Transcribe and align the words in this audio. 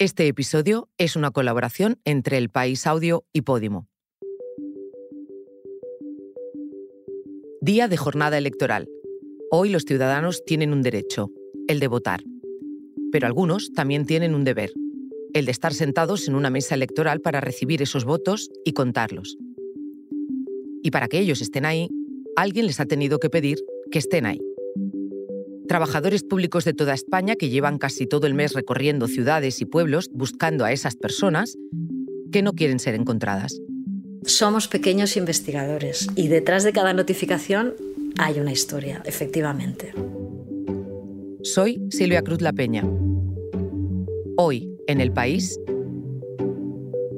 Este 0.00 0.26
episodio 0.28 0.88
es 0.96 1.14
una 1.14 1.30
colaboración 1.30 2.00
entre 2.06 2.38
El 2.38 2.48
País 2.48 2.86
Audio 2.86 3.26
y 3.34 3.42
Podimo. 3.42 3.86
Día 7.60 7.86
de 7.86 7.98
jornada 7.98 8.38
electoral. 8.38 8.88
Hoy 9.50 9.68
los 9.68 9.82
ciudadanos 9.82 10.42
tienen 10.46 10.72
un 10.72 10.80
derecho, 10.80 11.28
el 11.68 11.80
de 11.80 11.88
votar. 11.88 12.22
Pero 13.12 13.26
algunos 13.26 13.74
también 13.74 14.06
tienen 14.06 14.34
un 14.34 14.44
deber, 14.44 14.72
el 15.34 15.44
de 15.44 15.52
estar 15.52 15.74
sentados 15.74 16.28
en 16.28 16.34
una 16.34 16.48
mesa 16.48 16.74
electoral 16.74 17.20
para 17.20 17.42
recibir 17.42 17.82
esos 17.82 18.06
votos 18.06 18.48
y 18.64 18.72
contarlos. 18.72 19.36
Y 20.82 20.92
para 20.92 21.08
que 21.08 21.18
ellos 21.18 21.42
estén 21.42 21.66
ahí, 21.66 21.90
alguien 22.36 22.64
les 22.66 22.80
ha 22.80 22.86
tenido 22.86 23.18
que 23.18 23.28
pedir 23.28 23.58
que 23.90 23.98
estén 23.98 24.24
ahí 24.24 24.40
trabajadores 25.70 26.24
públicos 26.24 26.64
de 26.64 26.74
toda 26.74 26.94
España 26.94 27.36
que 27.36 27.48
llevan 27.48 27.78
casi 27.78 28.04
todo 28.04 28.26
el 28.26 28.34
mes 28.34 28.54
recorriendo 28.54 29.06
ciudades 29.06 29.60
y 29.60 29.66
pueblos 29.66 30.10
buscando 30.12 30.64
a 30.64 30.72
esas 30.72 30.96
personas 30.96 31.56
que 32.32 32.42
no 32.42 32.54
quieren 32.54 32.80
ser 32.80 32.96
encontradas. 32.96 33.60
Somos 34.24 34.66
pequeños 34.66 35.16
investigadores 35.16 36.08
y 36.16 36.26
detrás 36.26 36.64
de 36.64 36.72
cada 36.72 36.92
notificación 36.92 37.74
hay 38.18 38.40
una 38.40 38.50
historia, 38.50 39.00
efectivamente. 39.04 39.92
Soy 41.44 41.80
Silvia 41.90 42.22
Cruz 42.22 42.40
La 42.40 42.52
Peña. 42.52 42.82
Hoy, 44.36 44.76
en 44.88 45.00
el 45.00 45.12
país, 45.12 45.56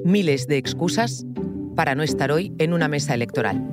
miles 0.05 0.45
de 0.45 0.57
excusas 0.57 1.25
para 1.75 1.95
no 1.95 2.03
estar 2.03 2.31
hoy 2.31 2.53
en 2.59 2.73
una 2.73 2.87
mesa 2.87 3.15
electoral. 3.15 3.72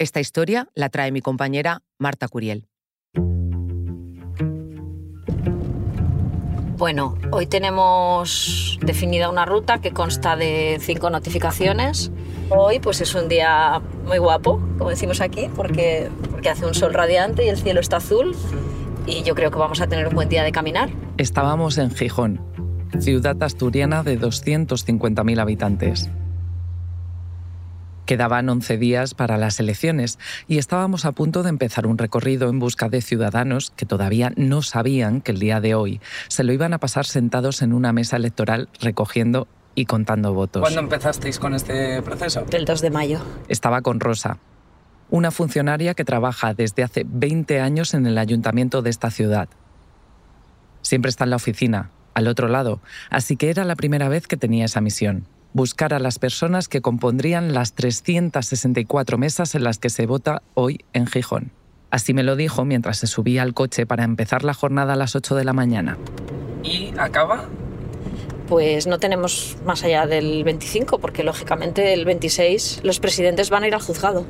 Esta 0.00 0.20
historia 0.20 0.68
la 0.76 0.90
trae 0.90 1.10
mi 1.10 1.20
compañera 1.20 1.82
Marta 1.98 2.28
Curiel. 2.28 2.68
Bueno, 6.76 7.18
hoy 7.32 7.48
tenemos 7.48 8.78
definida 8.80 9.28
una 9.28 9.44
ruta 9.44 9.80
que 9.80 9.90
consta 9.90 10.36
de 10.36 10.78
cinco 10.80 11.10
notificaciones. 11.10 12.12
Hoy 12.48 12.78
pues 12.78 13.00
es 13.00 13.16
un 13.16 13.28
día 13.28 13.82
muy 14.06 14.18
guapo, 14.18 14.60
como 14.78 14.90
decimos 14.90 15.20
aquí, 15.20 15.50
porque, 15.56 16.08
porque 16.30 16.48
hace 16.48 16.64
un 16.64 16.74
sol 16.74 16.94
radiante 16.94 17.44
y 17.44 17.48
el 17.48 17.58
cielo 17.58 17.80
está 17.80 17.96
azul 17.96 18.36
y 19.04 19.24
yo 19.24 19.34
creo 19.34 19.50
que 19.50 19.58
vamos 19.58 19.80
a 19.80 19.88
tener 19.88 20.06
un 20.06 20.14
buen 20.14 20.28
día 20.28 20.44
de 20.44 20.52
caminar. 20.52 20.90
Estábamos 21.16 21.76
en 21.76 21.90
Gijón, 21.90 22.40
ciudad 23.00 23.42
asturiana 23.42 24.04
de 24.04 24.20
250.000 24.20 25.40
habitantes. 25.40 26.08
Quedaban 28.08 28.48
11 28.48 28.78
días 28.78 29.12
para 29.12 29.36
las 29.36 29.60
elecciones 29.60 30.18
y 30.46 30.56
estábamos 30.56 31.04
a 31.04 31.12
punto 31.12 31.42
de 31.42 31.50
empezar 31.50 31.86
un 31.86 31.98
recorrido 31.98 32.48
en 32.48 32.58
busca 32.58 32.88
de 32.88 33.02
ciudadanos 33.02 33.70
que 33.76 33.84
todavía 33.84 34.32
no 34.34 34.62
sabían 34.62 35.20
que 35.20 35.32
el 35.32 35.38
día 35.38 35.60
de 35.60 35.74
hoy 35.74 36.00
se 36.28 36.42
lo 36.42 36.54
iban 36.54 36.72
a 36.72 36.78
pasar 36.78 37.04
sentados 37.04 37.60
en 37.60 37.74
una 37.74 37.92
mesa 37.92 38.16
electoral 38.16 38.70
recogiendo 38.80 39.46
y 39.74 39.84
contando 39.84 40.32
votos. 40.32 40.62
¿Cuándo 40.62 40.80
empezasteis 40.80 41.38
con 41.38 41.52
este 41.52 42.00
proceso? 42.00 42.46
El 42.50 42.64
2 42.64 42.80
de 42.80 42.90
mayo. 42.90 43.20
Estaba 43.46 43.82
con 43.82 44.00
Rosa, 44.00 44.38
una 45.10 45.30
funcionaria 45.30 45.92
que 45.92 46.06
trabaja 46.06 46.54
desde 46.54 46.84
hace 46.84 47.04
20 47.06 47.60
años 47.60 47.92
en 47.92 48.06
el 48.06 48.16
ayuntamiento 48.16 48.80
de 48.80 48.88
esta 48.88 49.10
ciudad. 49.10 49.50
Siempre 50.80 51.10
está 51.10 51.24
en 51.24 51.30
la 51.30 51.36
oficina, 51.36 51.90
al 52.14 52.26
otro 52.26 52.48
lado, 52.48 52.80
así 53.10 53.36
que 53.36 53.50
era 53.50 53.64
la 53.64 53.76
primera 53.76 54.08
vez 54.08 54.26
que 54.26 54.38
tenía 54.38 54.64
esa 54.64 54.80
misión 54.80 55.26
buscar 55.52 55.94
a 55.94 55.98
las 55.98 56.18
personas 56.18 56.68
que 56.68 56.80
compondrían 56.80 57.54
las 57.54 57.74
364 57.74 59.18
mesas 59.18 59.54
en 59.54 59.64
las 59.64 59.78
que 59.78 59.90
se 59.90 60.06
vota 60.06 60.42
hoy 60.54 60.84
en 60.92 61.06
Gijón. 61.06 61.52
Así 61.90 62.12
me 62.12 62.22
lo 62.22 62.36
dijo 62.36 62.64
mientras 62.64 62.98
se 62.98 63.06
subía 63.06 63.42
al 63.42 63.54
coche 63.54 63.86
para 63.86 64.04
empezar 64.04 64.44
la 64.44 64.54
jornada 64.54 64.92
a 64.92 64.96
las 64.96 65.16
8 65.16 65.34
de 65.34 65.44
la 65.44 65.52
mañana. 65.52 65.96
¿Y 66.62 66.92
acaba? 66.98 67.46
Pues 68.46 68.86
no 68.86 68.98
tenemos 68.98 69.56
más 69.64 69.84
allá 69.84 70.06
del 70.06 70.44
25, 70.44 70.98
porque 70.98 71.22
lógicamente 71.22 71.92
el 71.92 72.04
26 72.04 72.80
los 72.82 73.00
presidentes 73.00 73.50
van 73.50 73.62
a 73.62 73.68
ir 73.68 73.74
al 73.74 73.82
juzgado. 73.82 74.26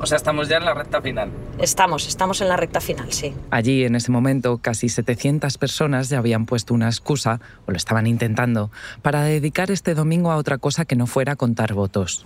O 0.00 0.06
sea, 0.06 0.16
estamos 0.16 0.48
ya 0.48 0.58
en 0.58 0.64
la 0.64 0.74
recta 0.74 1.02
final. 1.02 1.30
Estamos, 1.58 2.06
estamos 2.06 2.40
en 2.40 2.48
la 2.48 2.56
recta 2.56 2.80
final, 2.80 3.12
sí. 3.12 3.34
Allí, 3.50 3.84
en 3.84 3.96
ese 3.96 4.12
momento, 4.12 4.58
casi 4.58 4.88
700 4.88 5.58
personas 5.58 6.08
ya 6.08 6.18
habían 6.18 6.46
puesto 6.46 6.72
una 6.72 6.86
excusa, 6.86 7.40
o 7.66 7.72
lo 7.72 7.76
estaban 7.76 8.06
intentando, 8.06 8.70
para 9.02 9.22
dedicar 9.22 9.70
este 9.70 9.94
domingo 9.94 10.30
a 10.30 10.36
otra 10.36 10.58
cosa 10.58 10.84
que 10.84 10.94
no 10.94 11.06
fuera 11.06 11.34
contar 11.34 11.74
votos. 11.74 12.24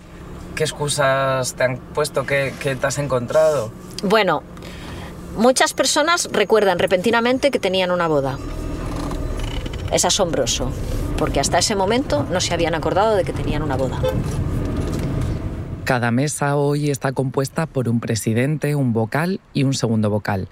¿Qué 0.55 0.63
excusas 0.63 1.55
te 1.55 1.63
han 1.63 1.77
puesto? 1.77 2.27
¿Qué, 2.27 2.53
qué 2.61 2.75
te 2.75 2.85
has 2.85 2.99
encontrado? 2.99 3.71
Bueno, 4.03 4.43
muchas 5.35 5.73
personas 5.73 6.29
recuerdan 6.31 6.77
repentinamente 6.77 7.49
que 7.49 7.57
tenían 7.57 7.89
una 7.89 8.07
boda. 8.07 8.37
Es 9.91 10.05
asombroso, 10.05 10.71
porque 11.17 11.39
hasta 11.39 11.57
ese 11.57 11.75
momento 11.75 12.25
no 12.29 12.39
se 12.39 12.53
habían 12.53 12.75
acordado 12.75 13.15
de 13.15 13.23
que 13.23 13.33
tenían 13.33 13.63
una 13.63 13.77
boda. 13.77 13.99
Cada 15.85 16.11
mesa 16.11 16.55
hoy 16.55 16.89
está 16.89 17.11
compuesta 17.11 17.65
por 17.65 17.89
un 17.89 17.99
presidente, 17.99 18.73
un 18.73 18.93
vocal 18.93 19.41
y 19.53 19.63
un 19.63 19.73
segundo 19.73 20.09
vocal. 20.09 20.47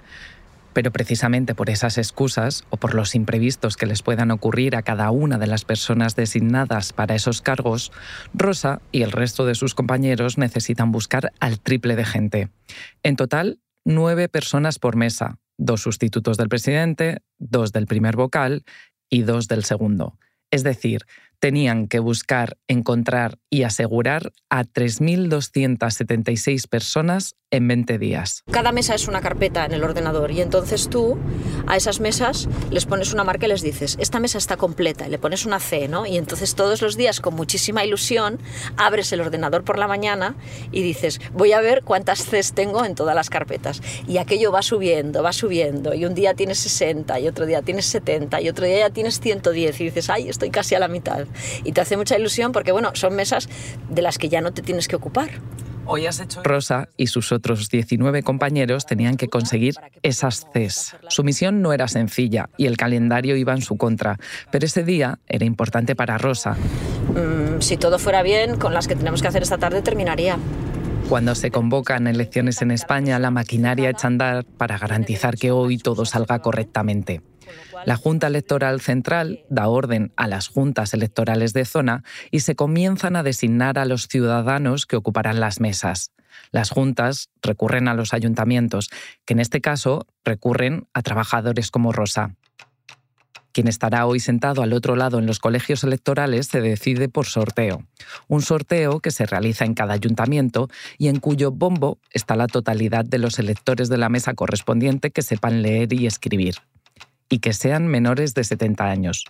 Pero 0.74 0.92
precisamente 0.92 1.54
por 1.54 1.70
esas 1.70 1.96
excusas 1.96 2.64
o 2.68 2.76
por 2.76 2.94
los 2.94 3.14
imprevistos 3.14 3.78
que 3.78 3.86
les 3.86 4.02
puedan 4.02 4.30
ocurrir 4.30 4.76
a 4.76 4.82
cada 4.82 5.10
una 5.10 5.38
de 5.38 5.46
las 5.46 5.64
personas 5.64 6.16
designadas 6.16 6.92
para 6.92 7.14
esos 7.14 7.40
cargos, 7.40 7.92
Rosa 8.34 8.82
y 8.92 9.02
el 9.02 9.10
resto 9.10 9.46
de 9.46 9.54
sus 9.54 9.74
compañeros 9.74 10.36
necesitan 10.36 10.92
buscar 10.92 11.32
al 11.40 11.60
triple 11.60 11.96
de 11.96 12.04
gente. 12.04 12.50
En 13.02 13.16
total, 13.16 13.58
nueve 13.86 14.28
personas 14.28 14.78
por 14.78 14.96
mesa, 14.96 15.38
dos 15.56 15.80
sustitutos 15.80 16.36
del 16.36 16.50
presidente, 16.50 17.22
dos 17.38 17.72
del 17.72 17.86
primer 17.86 18.16
vocal 18.16 18.64
y 19.08 19.22
dos 19.22 19.48
del 19.48 19.64
segundo. 19.64 20.18
Es 20.50 20.62
decir, 20.62 21.06
tenían 21.42 21.88
que 21.88 21.98
buscar, 21.98 22.56
encontrar 22.68 23.40
y 23.50 23.64
asegurar 23.64 24.32
a 24.48 24.62
3.276 24.62 26.68
personas 26.68 27.34
en 27.52 27.68
20 27.68 27.98
días. 27.98 28.42
Cada 28.50 28.72
mesa 28.72 28.94
es 28.94 29.06
una 29.06 29.20
carpeta 29.20 29.64
en 29.64 29.72
el 29.72 29.84
ordenador 29.84 30.32
y 30.32 30.40
entonces 30.40 30.88
tú 30.88 31.18
a 31.66 31.76
esas 31.76 32.00
mesas 32.00 32.48
les 32.70 32.86
pones 32.86 33.12
una 33.12 33.24
marca 33.24 33.46
y 33.46 33.50
les 33.50 33.62
dices, 33.62 33.96
esta 34.00 34.18
mesa 34.18 34.38
está 34.38 34.56
completa, 34.56 35.06
y 35.06 35.10
le 35.10 35.18
pones 35.18 35.44
una 35.44 35.60
C, 35.60 35.86
¿no? 35.86 36.06
Y 36.06 36.16
entonces 36.16 36.54
todos 36.54 36.82
los 36.82 36.96
días 36.96 37.20
con 37.20 37.34
muchísima 37.34 37.84
ilusión 37.84 38.38
abres 38.76 39.12
el 39.12 39.20
ordenador 39.20 39.64
por 39.64 39.78
la 39.78 39.86
mañana 39.86 40.34
y 40.72 40.82
dices, 40.82 41.20
voy 41.34 41.52
a 41.52 41.60
ver 41.60 41.82
cuántas 41.84 42.24
Cs 42.24 42.54
tengo 42.54 42.84
en 42.84 42.94
todas 42.94 43.14
las 43.14 43.28
carpetas. 43.28 43.82
Y 44.08 44.16
aquello 44.16 44.50
va 44.50 44.62
subiendo, 44.62 45.22
va 45.22 45.32
subiendo 45.32 45.92
y 45.94 46.06
un 46.06 46.14
día 46.14 46.34
tienes 46.34 46.58
60 46.58 47.20
y 47.20 47.28
otro 47.28 47.44
día 47.44 47.60
tienes 47.60 47.84
70 47.86 48.40
y 48.40 48.48
otro 48.48 48.64
día 48.64 48.78
ya 48.78 48.90
tienes 48.90 49.20
110 49.20 49.80
y 49.80 49.84
dices, 49.84 50.08
ay, 50.08 50.28
estoy 50.28 50.50
casi 50.50 50.74
a 50.74 50.78
la 50.78 50.88
mitad. 50.88 51.26
Y 51.64 51.72
te 51.72 51.82
hace 51.82 51.98
mucha 51.98 52.18
ilusión 52.18 52.52
porque, 52.52 52.72
bueno, 52.72 52.92
son 52.94 53.14
mesas 53.14 53.48
de 53.90 54.00
las 54.00 54.16
que 54.16 54.30
ya 54.30 54.40
no 54.40 54.52
te 54.52 54.62
tienes 54.62 54.88
que 54.88 54.96
ocupar. 54.96 55.30
Hoy 55.86 56.06
has 56.06 56.20
hecho... 56.20 56.42
Rosa 56.42 56.88
y 56.96 57.08
sus 57.08 57.32
otros 57.32 57.68
19 57.68 58.22
compañeros 58.22 58.86
tenían 58.86 59.16
que 59.16 59.28
conseguir 59.28 59.74
esas 60.02 60.46
Cs. 60.52 60.96
Su 61.08 61.24
misión 61.24 61.62
no 61.62 61.72
era 61.72 61.88
sencilla 61.88 62.48
y 62.56 62.66
el 62.66 62.76
calendario 62.76 63.36
iba 63.36 63.52
en 63.52 63.62
su 63.62 63.76
contra, 63.76 64.18
pero 64.50 64.66
ese 64.66 64.84
día 64.84 65.18
era 65.26 65.44
importante 65.44 65.96
para 65.96 66.18
Rosa. 66.18 66.52
Mm, 66.52 67.60
si 67.60 67.76
todo 67.76 67.98
fuera 67.98 68.22
bien, 68.22 68.58
con 68.58 68.74
las 68.74 68.86
que 68.88 68.96
tenemos 68.96 69.22
que 69.22 69.28
hacer 69.28 69.42
esta 69.42 69.58
tarde 69.58 69.82
terminaría. 69.82 70.38
Cuando 71.08 71.34
se 71.34 71.50
convocan 71.50 72.06
elecciones 72.06 72.62
en 72.62 72.70
España, 72.70 73.18
la 73.18 73.30
maquinaria 73.30 73.90
echa 73.90 74.06
a 74.06 74.08
andar 74.08 74.44
para 74.44 74.78
garantizar 74.78 75.36
que 75.36 75.50
hoy 75.50 75.78
todo 75.78 76.04
salga 76.04 76.38
correctamente. 76.38 77.20
La 77.84 77.96
Junta 77.96 78.26
Electoral 78.26 78.80
Central 78.80 79.44
da 79.48 79.68
orden 79.68 80.12
a 80.16 80.28
las 80.28 80.48
juntas 80.48 80.94
electorales 80.94 81.52
de 81.52 81.64
zona 81.64 82.04
y 82.30 82.40
se 82.40 82.54
comienzan 82.54 83.16
a 83.16 83.22
designar 83.22 83.78
a 83.78 83.84
los 83.84 84.08
ciudadanos 84.08 84.86
que 84.86 84.96
ocuparán 84.96 85.40
las 85.40 85.60
mesas. 85.60 86.12
Las 86.50 86.70
juntas 86.70 87.30
recurren 87.42 87.88
a 87.88 87.94
los 87.94 88.14
ayuntamientos, 88.14 88.88
que 89.24 89.34
en 89.34 89.40
este 89.40 89.60
caso 89.60 90.06
recurren 90.24 90.86
a 90.94 91.02
trabajadores 91.02 91.70
como 91.70 91.92
Rosa. 91.92 92.34
Quien 93.52 93.68
estará 93.68 94.06
hoy 94.06 94.18
sentado 94.18 94.62
al 94.62 94.72
otro 94.72 94.96
lado 94.96 95.18
en 95.18 95.26
los 95.26 95.38
colegios 95.38 95.84
electorales 95.84 96.46
se 96.46 96.62
decide 96.62 97.10
por 97.10 97.26
sorteo. 97.26 97.84
Un 98.26 98.40
sorteo 98.40 99.00
que 99.00 99.10
se 99.10 99.26
realiza 99.26 99.66
en 99.66 99.74
cada 99.74 99.92
ayuntamiento 99.92 100.68
y 100.96 101.08
en 101.08 101.20
cuyo 101.20 101.50
bombo 101.50 101.98
está 102.12 102.34
la 102.34 102.46
totalidad 102.46 103.04
de 103.04 103.18
los 103.18 103.38
electores 103.38 103.90
de 103.90 103.98
la 103.98 104.08
mesa 104.08 104.32
correspondiente 104.32 105.10
que 105.10 105.20
sepan 105.20 105.60
leer 105.60 105.92
y 105.92 106.06
escribir 106.06 106.54
y 107.32 107.38
que 107.38 107.54
sean 107.54 107.86
menores 107.86 108.34
de 108.34 108.44
70 108.44 108.84
años. 108.84 109.24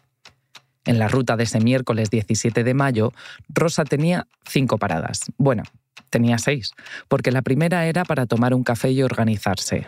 En 0.85 0.99
la 0.99 1.07
ruta 1.07 1.37
de 1.37 1.45
ese 1.45 1.61
miércoles 1.61 2.11
17 2.11 2.65
de 2.65 2.75
mayo, 2.75 3.13
Rosa 3.49 3.85
tenía 3.85 4.27
cinco 4.45 4.77
paradas. 4.77 5.21
Bueno, 5.39 5.63
tenía 6.11 6.39
seis, 6.39 6.73
porque 7.07 7.31
la 7.31 7.43
primera 7.43 7.87
era 7.87 8.05
para 8.05 8.27
tomar 8.27 8.55
un 8.55 8.65
café 8.65 8.91
y 8.91 9.05
organizarse. 9.05 9.87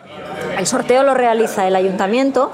El 0.57 0.65
sorteo 0.65 1.03
lo 1.03 1.13
realiza 1.13 1.67
el 1.67 1.75
ayuntamiento 1.75 2.53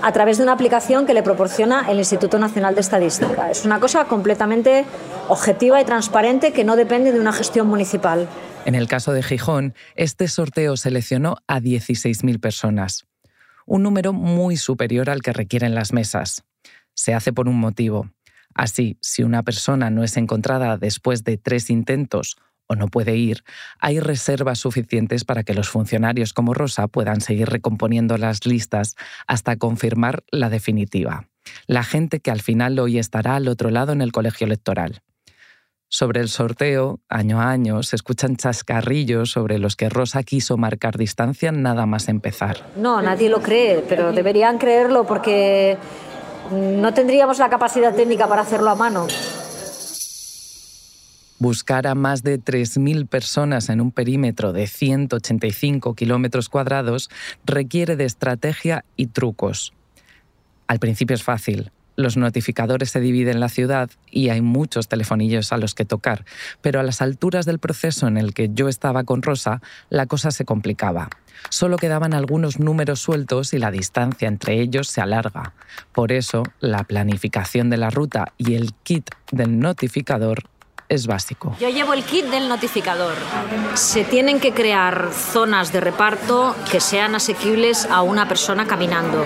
a 0.00 0.10
través 0.12 0.38
de 0.38 0.44
una 0.44 0.52
aplicación 0.52 1.04
que 1.04 1.12
le 1.12 1.22
proporciona 1.22 1.90
el 1.90 1.98
Instituto 1.98 2.38
Nacional 2.38 2.74
de 2.74 2.80
Estadística. 2.80 3.50
Es 3.50 3.66
una 3.66 3.80
cosa 3.80 4.06
completamente 4.06 4.86
objetiva 5.28 5.82
y 5.82 5.84
transparente 5.84 6.54
que 6.54 6.64
no 6.64 6.76
depende 6.76 7.12
de 7.12 7.20
una 7.20 7.34
gestión 7.34 7.66
municipal. 7.66 8.26
En 8.64 8.74
el 8.74 8.88
caso 8.88 9.12
de 9.12 9.22
Gijón, 9.22 9.74
este 9.96 10.28
sorteo 10.28 10.78
seleccionó 10.78 11.36
a 11.46 11.60
16.000 11.60 12.40
personas, 12.40 13.07
un 13.68 13.82
número 13.82 14.12
muy 14.12 14.56
superior 14.56 15.10
al 15.10 15.22
que 15.22 15.32
requieren 15.32 15.74
las 15.74 15.92
mesas. 15.92 16.44
Se 16.94 17.14
hace 17.14 17.32
por 17.32 17.48
un 17.48 17.60
motivo. 17.60 18.10
Así, 18.54 18.98
si 19.00 19.22
una 19.22 19.42
persona 19.42 19.90
no 19.90 20.02
es 20.02 20.16
encontrada 20.16 20.78
después 20.78 21.22
de 21.22 21.36
tres 21.36 21.70
intentos 21.70 22.36
o 22.66 22.74
no 22.74 22.88
puede 22.88 23.16
ir, 23.16 23.44
hay 23.78 24.00
reservas 24.00 24.58
suficientes 24.58 25.24
para 25.24 25.44
que 25.44 25.54
los 25.54 25.68
funcionarios 25.68 26.32
como 26.32 26.54
Rosa 26.54 26.88
puedan 26.88 27.20
seguir 27.20 27.48
recomponiendo 27.48 28.16
las 28.18 28.46
listas 28.46 28.96
hasta 29.26 29.56
confirmar 29.56 30.24
la 30.30 30.50
definitiva. 30.50 31.28
La 31.66 31.84
gente 31.84 32.20
que 32.20 32.30
al 32.30 32.40
final 32.40 32.78
hoy 32.78 32.98
estará 32.98 33.36
al 33.36 33.48
otro 33.48 33.70
lado 33.70 33.92
en 33.92 34.02
el 34.02 34.12
colegio 34.12 34.46
electoral. 34.46 35.02
Sobre 35.90 36.20
el 36.20 36.28
sorteo, 36.28 37.00
año 37.08 37.40
a 37.40 37.50
año, 37.50 37.82
se 37.82 37.96
escuchan 37.96 38.36
chascarrillos 38.36 39.30
sobre 39.30 39.58
los 39.58 39.74
que 39.74 39.88
Rosa 39.88 40.22
quiso 40.22 40.58
marcar 40.58 40.98
distancia 40.98 41.50
nada 41.50 41.86
más 41.86 42.08
empezar. 42.08 42.58
No, 42.76 43.00
nadie 43.00 43.30
lo 43.30 43.40
cree, 43.40 43.82
pero 43.88 44.12
deberían 44.12 44.58
creerlo 44.58 45.06
porque 45.06 45.78
no 46.50 46.92
tendríamos 46.92 47.38
la 47.38 47.48
capacidad 47.48 47.94
técnica 47.94 48.28
para 48.28 48.42
hacerlo 48.42 48.68
a 48.68 48.74
mano. 48.74 49.06
Buscar 51.38 51.86
a 51.86 51.94
más 51.94 52.22
de 52.22 52.38
3.000 52.38 53.08
personas 53.08 53.70
en 53.70 53.80
un 53.80 53.90
perímetro 53.90 54.52
de 54.52 54.66
185 54.66 55.94
kilómetros 55.94 56.50
cuadrados 56.50 57.08
requiere 57.46 57.96
de 57.96 58.04
estrategia 58.04 58.84
y 58.96 59.06
trucos. 59.06 59.72
Al 60.66 60.80
principio 60.80 61.14
es 61.14 61.22
fácil. 61.22 61.70
Los 61.98 62.16
notificadores 62.16 62.90
se 62.90 63.00
dividen 63.00 63.40
la 63.40 63.48
ciudad 63.48 63.90
y 64.08 64.28
hay 64.28 64.40
muchos 64.40 64.86
telefonillos 64.86 65.52
a 65.52 65.56
los 65.56 65.74
que 65.74 65.84
tocar, 65.84 66.24
pero 66.60 66.78
a 66.78 66.84
las 66.84 67.02
alturas 67.02 67.44
del 67.44 67.58
proceso 67.58 68.06
en 68.06 68.16
el 68.16 68.34
que 68.34 68.50
yo 68.52 68.68
estaba 68.68 69.02
con 69.02 69.20
Rosa, 69.20 69.60
la 69.90 70.06
cosa 70.06 70.30
se 70.30 70.44
complicaba. 70.44 71.10
Solo 71.50 71.76
quedaban 71.76 72.14
algunos 72.14 72.60
números 72.60 73.00
sueltos 73.00 73.52
y 73.52 73.58
la 73.58 73.72
distancia 73.72 74.28
entre 74.28 74.60
ellos 74.60 74.86
se 74.86 75.00
alarga. 75.00 75.54
Por 75.90 76.12
eso, 76.12 76.44
la 76.60 76.84
planificación 76.84 77.68
de 77.68 77.78
la 77.78 77.90
ruta 77.90 78.32
y 78.36 78.54
el 78.54 78.74
kit 78.84 79.10
del 79.32 79.58
notificador 79.58 80.44
es 80.88 81.08
básico. 81.08 81.56
Yo 81.58 81.68
llevo 81.68 81.94
el 81.94 82.04
kit 82.04 82.26
del 82.26 82.48
notificador. 82.48 83.16
Se 83.74 84.04
tienen 84.04 84.38
que 84.38 84.52
crear 84.52 85.10
zonas 85.12 85.72
de 85.72 85.80
reparto 85.80 86.54
que 86.70 86.78
sean 86.78 87.16
asequibles 87.16 87.86
a 87.86 88.02
una 88.02 88.28
persona 88.28 88.68
caminando. 88.68 89.24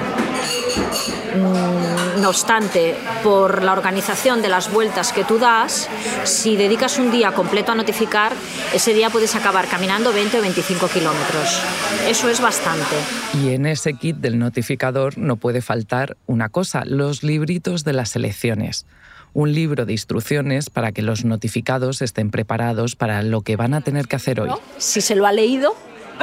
Mm, 1.35 2.21
no 2.21 2.29
obstante, 2.29 2.95
por 3.23 3.63
la 3.63 3.73
organización 3.73 4.43
de 4.43 4.49
las 4.49 4.71
vueltas 4.71 5.13
que 5.13 5.25
tú 5.25 5.39
das, 5.39 5.89
si 6.25 6.57
dedicas 6.57 6.99
un 6.99 7.11
día 7.11 7.33
completo 7.33 7.73
a 7.73 7.75
notificar, 7.75 8.33
ese 8.73 8.95
día 8.95 9.11
puedes 9.11 9.35
acabar 9.35 9.67
caminando 9.69 10.13
20 10.13 10.39
o 10.39 10.43
25 10.43 10.89
kilómetros. 10.89 11.61
Eso 12.09 12.29
es 12.29 12.41
bastante. 12.41 12.97
Y 13.43 13.51
en 13.51 13.67
ese 13.67 13.95
kit 13.95 14.17
del 14.17 14.39
notificador 14.39 15.19
no 15.19 15.37
puede 15.37 15.63
faltar 15.63 16.17
una 16.27 16.49
cosa, 16.49 16.85
los 16.85 17.23
libritos 17.23 17.85
de 17.85 17.93
las 17.93 18.17
elecciones 18.17 18.87
un 19.35 19.53
libro 19.53 19.87
de 19.87 19.93
instrucciones 19.93 20.71
para 20.71 20.93
que 20.93 21.03
los 21.03 21.25
notificados 21.25 22.03
estén 22.03 22.31
preparados 22.31 22.97
para 22.97 23.23
lo 23.23 23.41
que 23.41 23.57
van 23.57 23.75
a 23.75 23.81
tener 23.81 24.07
que 24.07 24.17
hacer 24.17 24.41
hoy. 24.41 24.51
Si 24.77 25.01
se 25.01 25.15
lo 25.15 25.27
ha 25.27 25.33
leído, 25.33 25.75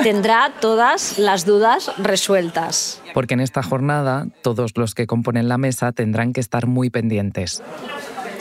tendrá 0.03 0.51
todas 0.59 1.17
las 1.19 1.45
dudas 1.45 1.91
resueltas. 1.97 3.01
Porque 3.13 3.33
en 3.33 3.39
esta 3.41 3.63
jornada 3.63 4.27
todos 4.41 4.71
los 4.75 4.95
que 4.95 5.07
componen 5.07 5.47
la 5.47 5.57
mesa 5.57 5.91
tendrán 5.91 6.33
que 6.33 6.39
estar 6.39 6.67
muy 6.67 6.89
pendientes. 6.89 7.61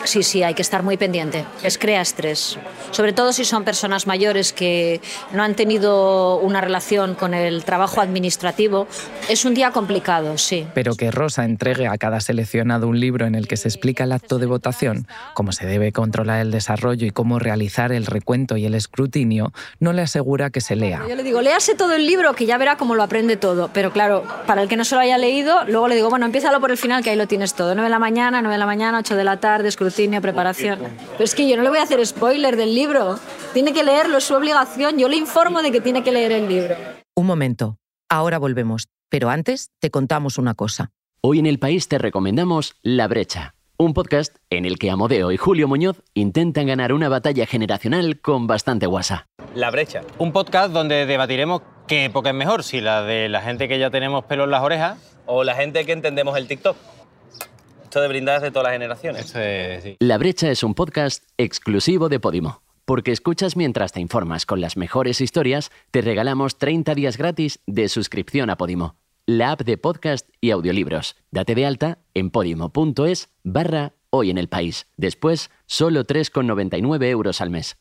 Sí, 0.09 0.23
sí, 0.23 0.43
hay 0.43 0.55
que 0.55 0.63
estar 0.63 0.83
muy 0.83 0.97
pendiente. 0.97 1.45
Es 1.63 1.77
crea 1.77 2.01
estrés. 2.01 2.57
Sobre 2.93 3.13
todo 3.13 3.35
si 3.35 3.45
son 3.45 3.65
personas 3.65 4.07
mayores 4.07 4.55
que 4.55 5.03
no 5.35 5.43
han 5.43 5.55
tenido 5.55 6.39
una 6.39 6.63
relación 6.63 7.15
con 7.15 7.35
el 7.35 7.63
trabajo 7.63 8.01
administrativo. 8.01 8.89
Es 9.29 9.45
un 9.45 9.53
día 9.53 9.71
complicado, 9.71 10.39
sí. 10.39 10.67
Pero 10.73 10.95
que 10.95 11.11
Rosa 11.11 11.45
entregue 11.45 11.89
a 11.89 11.99
cada 11.99 12.23
seleccionado 12.23 12.89
un 12.89 12.99
libro 12.99 13.27
en 13.27 13.35
el 13.35 13.47
que 13.49 13.59
se 13.59 13.69
explica 13.69 14.05
el 14.05 14.13
acto 14.13 14.39
de 14.39 14.47
votación, 14.47 15.07
cómo 15.35 15.53
se 15.53 15.67
debe 15.67 15.93
controlar 15.93 16.41
el 16.41 16.53
desarrollo 16.53 17.07
y 17.07 17.11
cómo 17.11 17.39
realizar 17.39 17.93
el 17.93 18.07
recuento 18.07 18.57
y 18.57 18.65
el 18.65 18.75
escrutinio, 18.75 19.53
no 19.79 19.93
le 19.93 20.01
asegura 20.01 20.49
que 20.49 20.63
se 20.63 20.75
lea. 20.75 21.03
Yo 21.07 21.17
le 21.17 21.23
digo, 21.23 21.43
léase 21.43 21.75
todo 21.75 21.93
el 21.93 22.07
libro 22.07 22.33
que 22.33 22.47
ya 22.47 22.57
verá 22.57 22.79
cómo 22.79 22.95
lo 22.95 23.03
aprende 23.03 23.37
todo. 23.37 23.69
Pero 23.75 23.93
claro, 23.93 24.25
para 24.47 24.63
el 24.63 24.71
que 24.71 24.77
no 24.79 24.87
se 24.87 24.95
lo 24.95 25.03
haya 25.03 25.19
leído, 25.19 25.67
luego 25.67 25.87
le 25.87 25.97
digo, 25.97 26.09
bueno, 26.09 26.25
empiézalo 26.25 26.61
por 26.61 26.71
el 26.71 26.79
final 26.79 27.05
que 27.05 27.11
ahí 27.11 27.17
lo 27.17 27.29
tienes 27.29 27.53
todo. 27.53 27.75
9 27.75 27.83
de 27.83 27.91
la 27.91 27.99
mañana, 27.99 28.41
9 28.41 28.55
de 28.55 28.59
la 28.59 28.65
mañana, 28.65 29.01
8 29.01 29.15
de 29.15 29.25
la 29.25 29.39
tarde, 29.39 29.69
escrutinio 29.69 29.98
preparación. 30.21 30.79
Pero 31.13 31.25
es 31.25 31.35
que 31.35 31.49
yo 31.49 31.57
no 31.57 31.63
le 31.63 31.71
voy 31.71 31.79
a 31.79 31.83
hacer 31.83 32.05
spoiler 32.07 32.57
del 32.57 32.75
libro. 32.75 33.19
Tiene 33.53 33.73
que 33.73 33.83
leerlo, 33.83 34.19
es 34.19 34.25
su 34.25 34.35
obligación. 34.35 34.99
Yo 34.99 35.09
le 35.09 35.17
informo 35.17 35.63
de 35.63 35.73
que 35.73 35.81
tiene 35.81 36.05
que 36.05 36.13
leer 36.13 36.33
el 36.33 36.49
libro. 36.49 36.77
Un 37.17 37.27
momento. 37.27 37.79
Ahora 38.09 38.39
volvemos. 38.39 38.87
Pero 39.11 39.31
antes 39.31 39.71
te 39.81 39.91
contamos 39.91 40.39
una 40.39 40.55
cosa. 40.55 40.91
Hoy 41.21 41.39
en 41.39 41.47
el 41.47 41.59
país 41.59 41.89
te 41.89 41.99
recomendamos 41.99 42.77
La 42.83 43.09
Brecha, 43.09 43.55
un 43.77 43.95
podcast 43.95 44.37
en 44.51 44.67
el 44.67 44.79
que 44.79 44.91
Amodeo 44.91 45.33
y 45.33 45.37
Julio 45.37 45.67
Muñoz 45.67 46.03
intentan 46.15 46.67
ganar 46.67 46.93
una 46.93 47.09
batalla 47.09 47.47
generacional 47.47 48.21
con 48.21 48.47
bastante 48.47 48.87
guasa. 48.87 49.27
La 49.55 49.71
Brecha, 49.71 50.03
un 50.19 50.33
podcast 50.33 50.73
donde 50.73 51.07
debatiremos 51.07 51.63
qué 51.89 52.05
época 52.05 52.29
es 52.29 52.35
mejor, 52.37 52.63
si 52.63 52.81
la 52.81 53.03
de 53.03 53.29
la 53.29 53.41
gente 53.41 53.67
que 53.67 53.79
ya 53.79 53.91
tenemos 53.91 54.25
pelo 54.27 54.45
en 54.45 54.51
las 54.51 54.63
orejas 54.63 54.99
o 55.27 55.43
la 55.43 55.55
gente 55.55 55.85
que 55.85 55.93
entendemos 55.93 56.37
el 56.37 56.47
TikTok. 56.47 56.77
Esto 57.89 58.03
de 58.03 58.09
brindar 58.09 58.43
de 58.43 58.51
todas 58.51 58.65
las 58.65 58.73
generaciones. 58.75 59.97
La 60.01 60.19
Brecha 60.19 60.51
es 60.51 60.63
un 60.63 60.75
podcast 60.75 61.25
exclusivo 61.39 62.11
de 62.11 62.21
Podimo. 62.21 62.61
Porque 62.85 63.13
escuchas 63.13 63.57
mientras 63.57 63.93
te 63.93 64.01
informas 64.01 64.45
con 64.45 64.61
las 64.61 64.77
mejores 64.77 65.23
historias, 65.23 65.71
te 65.91 66.03
regalamos 66.03 66.59
30 66.59 66.95
días 66.95 67.17
gratis 67.17 67.61
de 67.67 67.89
suscripción 67.89 68.51
a 68.51 68.59
Podimo, 68.59 68.97
la 69.25 69.53
app 69.53 69.63
de 69.63 69.79
podcast 69.79 70.29
y 70.43 70.51
audiolibros. 70.51 71.17
Date 71.31 71.55
de 71.55 71.65
alta 71.65 71.99
en 72.13 72.29
podimo.es 72.29 73.31
barra 73.43 73.95
hoy 74.11 74.29
en 74.29 74.37
el 74.37 74.51
país. 74.51 74.87
Después, 74.99 75.51
solo 75.65 76.05
3,99 76.05 77.07
euros 77.07 77.41
al 77.41 77.49
mes. 77.49 77.79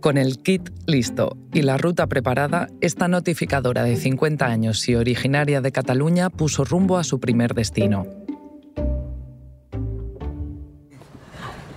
Con 0.00 0.16
el 0.16 0.38
kit 0.38 0.70
listo 0.86 1.36
y 1.52 1.60
la 1.60 1.76
ruta 1.76 2.06
preparada, 2.06 2.68
esta 2.80 3.06
notificadora 3.06 3.84
de 3.84 3.96
50 3.96 4.46
años 4.46 4.88
y 4.88 4.94
originaria 4.94 5.60
de 5.60 5.72
Cataluña 5.72 6.30
puso 6.30 6.64
rumbo 6.64 6.96
a 6.96 7.04
su 7.04 7.20
primer 7.20 7.52
destino, 7.52 8.06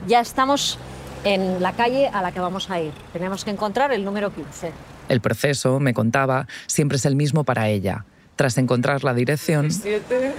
ya 0.07 0.19
estamos 0.19 0.77
en 1.23 1.61
la 1.61 1.73
calle 1.73 2.07
a 2.07 2.21
la 2.21 2.31
que 2.31 2.39
vamos 2.39 2.69
a 2.69 2.81
ir. 2.81 2.91
Tenemos 3.12 3.45
que 3.45 3.51
encontrar 3.51 3.91
el 3.93 4.03
número 4.03 4.33
15. 4.33 4.72
El 5.10 5.22
proceso, 5.22 5.79
me 5.79 5.93
contaba, 5.93 6.48
siempre 6.67 6.98
es 6.98 7.05
el 7.05 7.15
mismo 7.15 7.43
para 7.43 7.69
ella. 7.69 8.05
Tras 8.36 8.57
encontrar 8.57 9.03
la 9.03 9.13
dirección... 9.13 9.72
7 9.72 10.33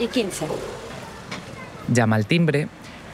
y 0.00 0.06
15. 0.06 0.46
Llama 1.92 2.16
al 2.16 2.26
timbre, 2.26 2.68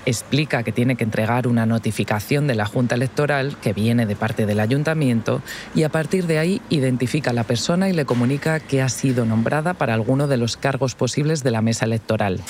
explica 0.06 0.62
que 0.62 0.72
tiene 0.72 0.96
que 0.96 1.04
entregar 1.04 1.46
una 1.46 1.66
notificación 1.66 2.46
de 2.46 2.54
la 2.54 2.66
Junta 2.66 2.94
Electoral 2.94 3.56
que 3.60 3.72
viene 3.72 4.06
de 4.06 4.16
parte 4.16 4.46
del 4.46 4.60
ayuntamiento 4.60 5.42
y 5.74 5.82
a 5.82 5.88
partir 5.88 6.26
de 6.26 6.38
ahí 6.38 6.62
identifica 6.70 7.30
a 7.30 7.34
la 7.34 7.44
persona 7.44 7.88
y 7.88 7.92
le 7.92 8.04
comunica 8.04 8.60
que 8.60 8.80
ha 8.80 8.88
sido 8.88 9.24
nombrada 9.24 9.74
para 9.74 9.94
alguno 9.94 10.28
de 10.28 10.36
los 10.36 10.56
cargos 10.56 10.94
posibles 10.94 11.42
de 11.42 11.50
la 11.50 11.62
mesa 11.62 11.84
electoral 11.84 12.40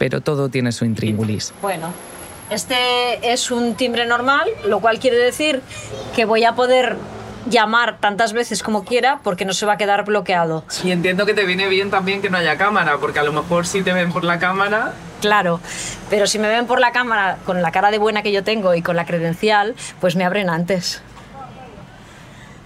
pero 0.00 0.22
todo 0.22 0.48
tiene 0.48 0.72
su 0.72 0.86
intríngulis. 0.86 1.52
Bueno, 1.60 1.92
este 2.48 3.34
es 3.34 3.50
un 3.50 3.74
timbre 3.74 4.06
normal, 4.06 4.48
lo 4.66 4.80
cual 4.80 4.98
quiere 4.98 5.18
decir 5.18 5.60
que 6.16 6.24
voy 6.24 6.42
a 6.44 6.54
poder 6.54 6.96
llamar 7.50 7.98
tantas 7.98 8.32
veces 8.32 8.62
como 8.62 8.84
quiera 8.86 9.20
porque 9.22 9.44
no 9.44 9.52
se 9.52 9.66
va 9.66 9.74
a 9.74 9.76
quedar 9.76 10.06
bloqueado. 10.06 10.64
Y 10.82 10.90
entiendo 10.90 11.26
que 11.26 11.34
te 11.34 11.44
viene 11.44 11.68
bien 11.68 11.90
también 11.90 12.22
que 12.22 12.30
no 12.30 12.38
haya 12.38 12.56
cámara, 12.56 12.96
porque 12.96 13.18
a 13.18 13.24
lo 13.24 13.34
mejor 13.34 13.66
si 13.66 13.82
te 13.82 13.92
ven 13.92 14.10
por 14.10 14.24
la 14.24 14.38
cámara... 14.38 14.94
Claro, 15.20 15.60
pero 16.08 16.26
si 16.26 16.38
me 16.38 16.48
ven 16.48 16.66
por 16.66 16.80
la 16.80 16.92
cámara 16.92 17.36
con 17.44 17.60
la 17.60 17.70
cara 17.70 17.90
de 17.90 17.98
buena 17.98 18.22
que 18.22 18.32
yo 18.32 18.42
tengo 18.42 18.74
y 18.74 18.80
con 18.80 18.96
la 18.96 19.04
credencial, 19.04 19.74
pues 20.00 20.16
me 20.16 20.24
abren 20.24 20.48
antes. 20.48 21.02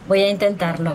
Voy 0.06 0.22
a 0.22 0.30
intentarlo. 0.30 0.94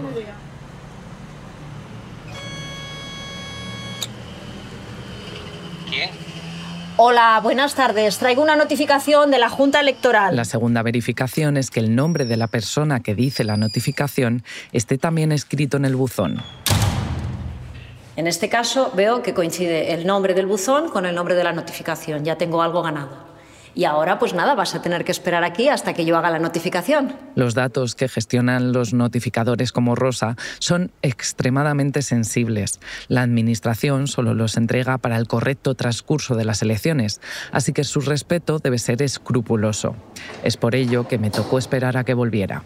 Hola, 7.01 7.39
buenas 7.41 7.75
tardes. 7.75 8.17
Traigo 8.17 8.43
una 8.43 8.57
notificación 8.57 9.31
de 9.31 9.39
la 9.39 9.47
Junta 9.47 9.79
Electoral. 9.79 10.35
La 10.35 10.43
segunda 10.43 10.83
verificación 10.83 11.55
es 11.55 11.71
que 11.71 11.79
el 11.79 11.95
nombre 11.95 12.25
de 12.25 12.35
la 12.35 12.47
persona 12.47 12.99
que 12.99 13.15
dice 13.15 13.45
la 13.45 13.55
notificación 13.55 14.43
esté 14.73 14.97
también 14.97 15.31
escrito 15.31 15.77
en 15.77 15.85
el 15.85 15.95
buzón. 15.95 16.43
En 18.17 18.27
este 18.27 18.49
caso 18.49 18.91
veo 18.97 19.23
que 19.23 19.33
coincide 19.33 19.93
el 19.93 20.05
nombre 20.05 20.33
del 20.33 20.45
buzón 20.45 20.89
con 20.89 21.05
el 21.05 21.15
nombre 21.15 21.35
de 21.35 21.45
la 21.45 21.53
notificación. 21.53 22.25
Ya 22.25 22.37
tengo 22.37 22.61
algo 22.61 22.81
ganado. 22.81 23.28
Y 23.75 23.85
ahora, 23.85 24.19
pues 24.19 24.33
nada, 24.33 24.55
vas 24.55 24.75
a 24.75 24.81
tener 24.81 25.05
que 25.05 25.11
esperar 25.11 25.43
aquí 25.43 25.69
hasta 25.69 25.93
que 25.93 26.05
yo 26.05 26.17
haga 26.17 26.29
la 26.29 26.39
notificación. 26.39 27.15
Los 27.35 27.53
datos 27.53 27.95
que 27.95 28.07
gestionan 28.07 28.73
los 28.73 28.93
notificadores 28.93 29.71
como 29.71 29.95
Rosa 29.95 30.35
son 30.59 30.91
extremadamente 31.01 32.01
sensibles. 32.01 32.79
La 33.07 33.21
Administración 33.21 34.07
solo 34.07 34.33
los 34.33 34.57
entrega 34.57 34.97
para 34.97 35.17
el 35.17 35.27
correcto 35.27 35.75
transcurso 35.75 36.35
de 36.35 36.45
las 36.45 36.61
elecciones, 36.61 37.21
así 37.51 37.73
que 37.73 37.83
su 37.83 38.01
respeto 38.01 38.59
debe 38.59 38.79
ser 38.79 39.01
escrupuloso. 39.01 39.95
Es 40.43 40.57
por 40.57 40.75
ello 40.75 41.07
que 41.07 41.17
me 41.17 41.29
tocó 41.29 41.57
esperar 41.57 41.97
a 41.97 42.03
que 42.03 42.13
volviera. 42.13 42.63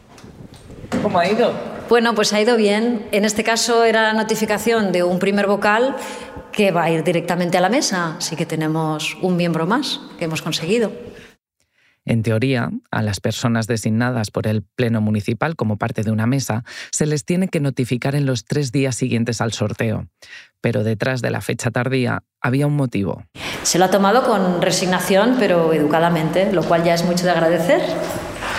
¿Cómo 1.01 1.19
ha 1.19 1.27
ido? 1.27 1.53
Bueno, 1.89 2.15
pues 2.15 2.33
ha 2.33 2.41
ido 2.41 2.55
bien. 2.55 3.05
En 3.11 3.25
este 3.25 3.43
caso 3.43 3.83
era 3.83 4.03
la 4.03 4.13
notificación 4.13 4.91
de 4.91 5.03
un 5.03 5.19
primer 5.19 5.47
vocal 5.47 5.95
que 6.51 6.71
va 6.71 6.83
a 6.83 6.91
ir 6.91 7.03
directamente 7.03 7.57
a 7.57 7.61
la 7.61 7.69
mesa, 7.69 8.15
así 8.17 8.35
que 8.35 8.45
tenemos 8.45 9.17
un 9.21 9.35
miembro 9.35 9.65
más 9.65 9.99
que 10.17 10.25
hemos 10.25 10.41
conseguido. 10.41 10.91
En 12.05 12.21
teoría, 12.21 12.69
a 12.91 13.01
las 13.01 13.21
personas 13.21 13.65
designadas 13.65 14.29
por 14.29 14.47
el 14.47 14.63
Pleno 14.63 14.99
Municipal 14.99 15.55
como 15.55 15.77
parte 15.77 16.03
de 16.03 16.11
una 16.11 16.27
mesa 16.27 16.65
se 16.91 17.05
les 17.05 17.23
tiene 17.23 17.47
que 17.47 17.61
notificar 17.61 18.13
en 18.13 18.25
los 18.25 18.43
tres 18.43 18.71
días 18.71 18.95
siguientes 18.95 19.39
al 19.39 19.53
sorteo. 19.53 20.07
Pero 20.59 20.83
detrás 20.83 21.21
de 21.21 21.31
la 21.31 21.39
fecha 21.41 21.71
tardía 21.71 22.23
había 22.41 22.67
un 22.67 22.75
motivo. 22.75 23.23
Se 23.63 23.79
lo 23.79 23.85
ha 23.85 23.91
tomado 23.91 24.23
con 24.23 24.61
resignación, 24.61 25.37
pero 25.39 25.71
educadamente, 25.71 26.51
lo 26.51 26.63
cual 26.63 26.83
ya 26.83 26.93
es 26.93 27.05
mucho 27.05 27.23
de 27.23 27.31
agradecer 27.31 27.81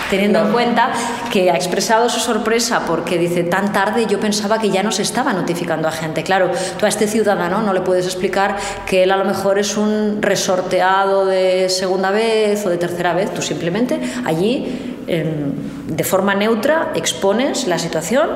teniendo 0.09 0.39
en 0.39 0.51
cuenta 0.51 0.91
que 1.31 1.51
ha 1.51 1.55
expresado 1.55 2.09
su 2.09 2.19
sorpresa 2.19 2.83
porque 2.85 3.17
dice, 3.17 3.43
tan 3.43 3.73
tarde 3.73 4.05
yo 4.07 4.19
pensaba 4.19 4.59
que 4.59 4.69
ya 4.69 4.83
no 4.83 4.91
se 4.91 5.01
estaba 5.01 5.33
notificando 5.33 5.87
a 5.87 5.91
gente. 5.91 6.23
Claro, 6.23 6.51
tú 6.77 6.85
a 6.85 6.89
este 6.89 7.07
ciudadano 7.07 7.61
no 7.61 7.73
le 7.73 7.81
puedes 7.81 8.05
explicar 8.05 8.57
que 8.85 9.03
él 9.03 9.11
a 9.11 9.17
lo 9.17 9.25
mejor 9.25 9.59
es 9.59 9.77
un 9.77 10.21
resorteado 10.21 11.25
de 11.25 11.69
segunda 11.69 12.11
vez 12.11 12.65
o 12.65 12.69
de 12.69 12.77
tercera 12.77 13.13
vez, 13.13 13.33
tú 13.33 13.41
simplemente 13.41 13.99
allí, 14.25 14.95
em, 15.07 15.53
de 15.87 16.03
forma 16.03 16.35
neutra, 16.35 16.91
expones 16.95 17.67
la 17.67 17.79
situación 17.79 18.29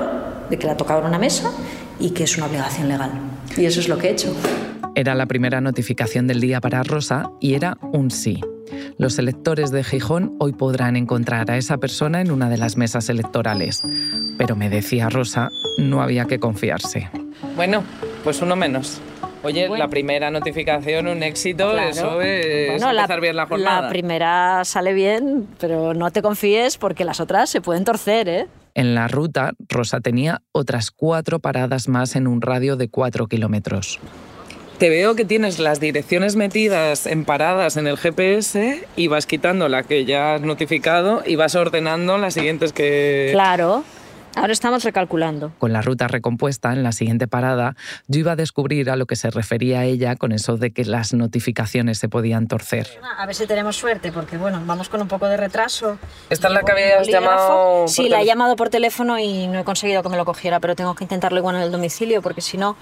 de 0.49 0.57
que 0.57 0.67
tocado 0.75 1.01
en 1.01 1.07
una 1.07 1.19
mesa 1.19 1.51
y 1.99 2.11
que 2.11 2.23
es 2.23 2.37
una 2.37 2.47
obligación 2.47 2.87
legal. 2.87 3.11
Y 3.57 3.65
eso 3.65 3.79
es 3.79 3.87
lo 3.87 3.97
que 3.97 4.07
he 4.07 4.11
hecho. 4.11 4.33
Era 4.95 5.15
la 5.15 5.25
primera 5.25 5.61
notificación 5.61 6.27
del 6.27 6.39
día 6.39 6.61
para 6.61 6.83
Rosa 6.83 7.31
y 7.39 7.53
era 7.53 7.77
un 7.81 8.11
sí. 8.11 8.41
Los 8.97 9.19
electores 9.19 9.71
de 9.71 9.83
Gijón 9.83 10.35
hoy 10.39 10.53
podrán 10.53 10.95
encontrar 10.95 11.49
a 11.51 11.57
esa 11.57 11.77
persona 11.77 12.21
en 12.21 12.31
una 12.31 12.49
de 12.49 12.57
las 12.57 12.77
mesas 12.77 13.09
electorales. 13.09 13.83
Pero 14.37 14.55
me 14.55 14.69
decía 14.69 15.09
Rosa, 15.09 15.51
no 15.77 16.01
había 16.01 16.25
que 16.25 16.39
confiarse. 16.39 17.09
Bueno, 17.55 17.83
pues 18.23 18.41
uno 18.41 18.55
menos. 18.55 19.01
Oye, 19.41 19.69
la 19.69 19.87
primera 19.87 20.29
notificación, 20.31 21.07
un 21.07 21.23
éxito, 21.23 21.77
eso 21.77 22.21
es 22.21 22.81
empezar 22.81 23.21
bien 23.21 23.37
la 23.37 23.47
jornada. 23.47 23.81
La 23.83 23.89
primera 23.89 24.65
sale 24.65 24.93
bien, 24.93 25.47
pero 25.59 25.93
no 25.93 26.11
te 26.11 26.21
confíes 26.21 26.77
porque 26.77 27.05
las 27.05 27.21
otras 27.21 27.49
se 27.49 27.61
pueden 27.61 27.85
torcer, 27.85 28.27
¿eh? 28.27 28.47
En 28.75 28.95
la 28.95 29.07
ruta, 29.07 29.53
Rosa 29.67 30.01
tenía 30.01 30.41
otras 30.51 30.91
cuatro 30.91 31.39
paradas 31.39 31.87
más 31.87 32.15
en 32.15 32.27
un 32.27 32.41
radio 32.41 32.75
de 32.75 32.89
cuatro 32.89 33.27
kilómetros. 33.27 33.99
Te 34.79 34.87
veo 34.89 35.13
que 35.13 35.25
tienes 35.25 35.59
las 35.59 35.81
direcciones 35.81 36.37
metidas 36.37 37.05
en 37.05 37.25
paradas 37.25 37.75
en 37.75 37.85
el 37.85 37.97
GPS 37.97 38.87
y 38.95 39.07
vas 39.09 39.25
quitando 39.25 39.67
la 39.67 39.83
que 39.83 40.05
ya 40.05 40.35
has 40.35 40.41
notificado 40.41 41.21
y 41.25 41.35
vas 41.35 41.55
ordenando 41.55 42.17
las 42.17 42.33
siguientes 42.33 42.71
que... 42.71 43.27
Claro. 43.33 43.83
Ahora 44.35 44.53
estamos 44.53 44.85
recalculando. 44.85 45.51
Con 45.59 45.73
la 45.73 45.81
ruta 45.81 46.07
recompuesta, 46.07 46.71
en 46.71 46.83
la 46.83 46.93
siguiente 46.93 47.27
parada, 47.27 47.75
yo 48.07 48.21
iba 48.21 48.31
a 48.31 48.35
descubrir 48.37 48.89
a 48.89 48.95
lo 48.95 49.05
que 49.05 49.17
se 49.17 49.29
refería 49.31 49.83
ella 49.83 50.15
con 50.15 50.31
eso 50.31 50.55
de 50.55 50.71
que 50.71 50.85
las 50.85 51.13
notificaciones 51.13 51.97
se 51.97 52.07
podían 52.07 52.47
torcer. 52.47 52.87
A 53.17 53.25
ver 53.25 53.35
si 53.35 53.47
tenemos 53.47 53.75
suerte, 53.75 54.13
porque 54.13 54.37
bueno, 54.37 54.61
vamos 54.65 54.87
con 54.87 55.01
un 55.01 55.09
poco 55.09 55.27
de 55.27 55.35
retraso. 55.35 55.97
¿Esta 56.29 56.47
es 56.47 56.53
la 56.53 56.61
que 56.61 56.71
habías 56.71 57.05
llamado? 57.05 57.85
Sí, 57.89 58.07
la 58.07 58.21
he 58.21 58.25
llamado 58.25 58.55
por 58.55 58.69
teléfono 58.69 59.19
y 59.19 59.47
no 59.47 59.59
he 59.59 59.63
conseguido 59.65 60.03
que 60.03 60.09
me 60.09 60.15
lo 60.15 60.23
cogiera, 60.23 60.61
pero 60.61 60.73
tengo 60.73 60.95
que 60.95 61.03
intentarlo 61.03 61.37
igual 61.37 61.57
en 61.57 61.63
el 61.63 61.71
domicilio, 61.73 62.21
porque 62.21 62.39
si 62.39 62.57
no, 62.57 62.77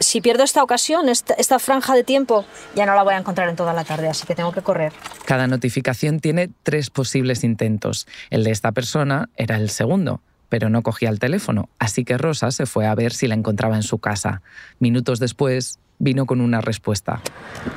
si 0.00 0.20
pierdo 0.20 0.44
esta 0.44 0.62
ocasión, 0.62 1.08
esta, 1.08 1.58
franja 1.58 1.94
de 1.94 2.04
tiempo, 2.04 2.44
ya 2.74 2.86
no 2.86 2.94
la 2.94 3.02
voy 3.02 3.14
a 3.14 3.18
encontrar 3.18 3.48
en 3.48 3.56
toda 3.56 3.72
la 3.72 3.84
tarde, 3.84 4.08
así 4.08 4.26
que 4.26 4.34
tengo 4.34 4.52
que 4.52 4.62
correr. 4.62 4.92
Cada 5.24 5.46
notificación 5.46 6.20
tiene 6.20 6.50
tres 6.62 6.90
posibles 6.90 7.44
intentos. 7.44 8.06
El 8.30 8.44
de 8.44 8.50
esta 8.50 8.72
persona 8.72 9.28
era 9.36 9.56
el 9.56 9.70
segundo, 9.70 10.20
pero 10.48 10.68
no 10.68 10.82
cogía 10.82 11.08
el 11.08 11.18
teléfono, 11.18 11.68
así 11.78 12.04
que 12.04 12.18
Rosa 12.18 12.50
se 12.50 12.66
fue 12.66 12.86
a 12.86 12.94
ver 12.94 13.12
si 13.12 13.26
la 13.26 13.34
encontraba 13.34 13.76
en 13.76 13.82
su 13.82 13.98
casa. 13.98 14.42
Minutos 14.78 15.18
después, 15.18 15.78
vino 15.98 16.26
con 16.26 16.40
una 16.40 16.60
respuesta. 16.60 17.22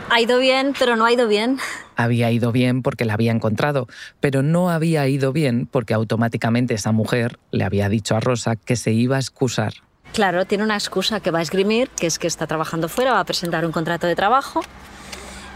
Ha 0.10 0.20
ido 0.20 0.39
bien, 0.39 0.74
pero 0.78 0.96
no 0.96 1.06
ha 1.06 1.12
ido 1.12 1.28
bien. 1.28 1.58
Había 1.96 2.32
ido 2.32 2.51
bien 2.51 2.82
porque 2.82 3.06
la 3.06 3.13
había 3.13 3.32
encontrado, 3.32 3.88
pero 4.20 4.42
no 4.42 4.70
había 4.70 5.08
ido 5.08 5.32
bien 5.32 5.68
porque 5.68 5.94
automáticamente 5.94 6.74
esa 6.74 6.92
mujer 6.92 7.39
le 7.51 7.63
había 7.63 7.88
dicho 7.88 8.16
a 8.16 8.20
Rosa 8.20 8.56
que 8.56 8.75
se 8.75 8.92
iba 8.92 9.16
a 9.16 9.20
excusar 9.20 9.74
Claro, 10.13 10.46
tiene 10.46 10.63
una 10.63 10.75
excusa 10.75 11.20
que 11.20 11.32
va 11.32 11.39
a 11.39 11.42
esgrimir, 11.42 11.89
que 11.89 12.08
es 12.08 12.20
que 12.20 12.28
está 12.28 12.48
trabajando 12.48 12.89
fuera, 12.89 13.13
va 13.13 13.20
a 13.20 13.25
presentar 13.25 13.66
un 13.66 13.72
contrato 13.72 14.08
de 14.08 14.16
trabajo 14.16 14.62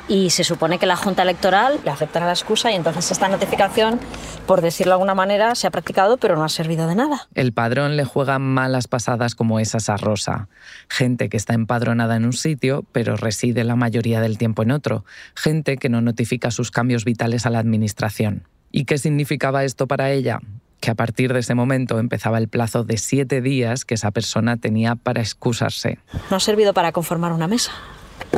y 0.07 0.31
se 0.31 0.43
supone 0.43 0.79
que 0.79 0.85
la 0.85 0.95
Junta 0.95 1.21
Electoral 1.21 1.79
le 1.83 1.91
aceptará 1.91 2.25
la 2.25 2.33
excusa 2.33 2.71
y 2.71 2.75
entonces 2.75 3.11
esta 3.11 3.29
notificación, 3.29 3.99
por 4.45 4.61
decirlo 4.61 4.91
de 4.91 4.93
alguna 4.95 5.15
manera, 5.15 5.55
se 5.55 5.67
ha 5.67 5.71
practicado 5.71 6.17
pero 6.17 6.35
no 6.35 6.43
ha 6.43 6.49
servido 6.49 6.87
de 6.87 6.95
nada. 6.95 7.27
El 7.33 7.53
padrón 7.53 7.95
le 7.95 8.05
juega 8.05 8.39
malas 8.39 8.87
pasadas 8.87 9.35
como 9.35 9.59
esas 9.59 9.89
a 9.89 9.97
Rosa. 9.97 10.49
Gente 10.89 11.29
que 11.29 11.37
está 11.37 11.53
empadronada 11.53 12.15
en 12.15 12.25
un 12.25 12.33
sitio 12.33 12.83
pero 12.91 13.15
reside 13.15 13.63
la 13.63 13.75
mayoría 13.75 14.21
del 14.21 14.37
tiempo 14.37 14.63
en 14.63 14.71
otro. 14.71 15.05
Gente 15.35 15.77
que 15.77 15.89
no 15.89 16.01
notifica 16.01 16.51
sus 16.51 16.71
cambios 16.71 17.05
vitales 17.05 17.45
a 17.45 17.49
la 17.49 17.59
Administración. 17.59 18.47
¿Y 18.71 18.85
qué 18.85 18.97
significaba 18.97 19.63
esto 19.63 19.87
para 19.87 20.11
ella? 20.11 20.39
Que 20.83 20.91
a 20.91 20.95
partir 20.95 21.31
de 21.31 21.39
ese 21.39 21.55
momento 21.55 21.97
empezaba 21.97 22.37
el 22.37 22.49
plazo 22.49 22.83
de 22.83 22.97
siete 22.97 23.39
días 23.39 23.85
que 23.85 23.93
esa 23.93 24.11
persona 24.11 24.57
tenía 24.57 24.95
para 24.95 25.21
excusarse. 25.21 25.97
No 26.29 26.35
ha 26.35 26.39
servido 26.41 26.73
para 26.73 26.91
conformar 26.91 27.31
una 27.31 27.47
mesa. 27.47 27.71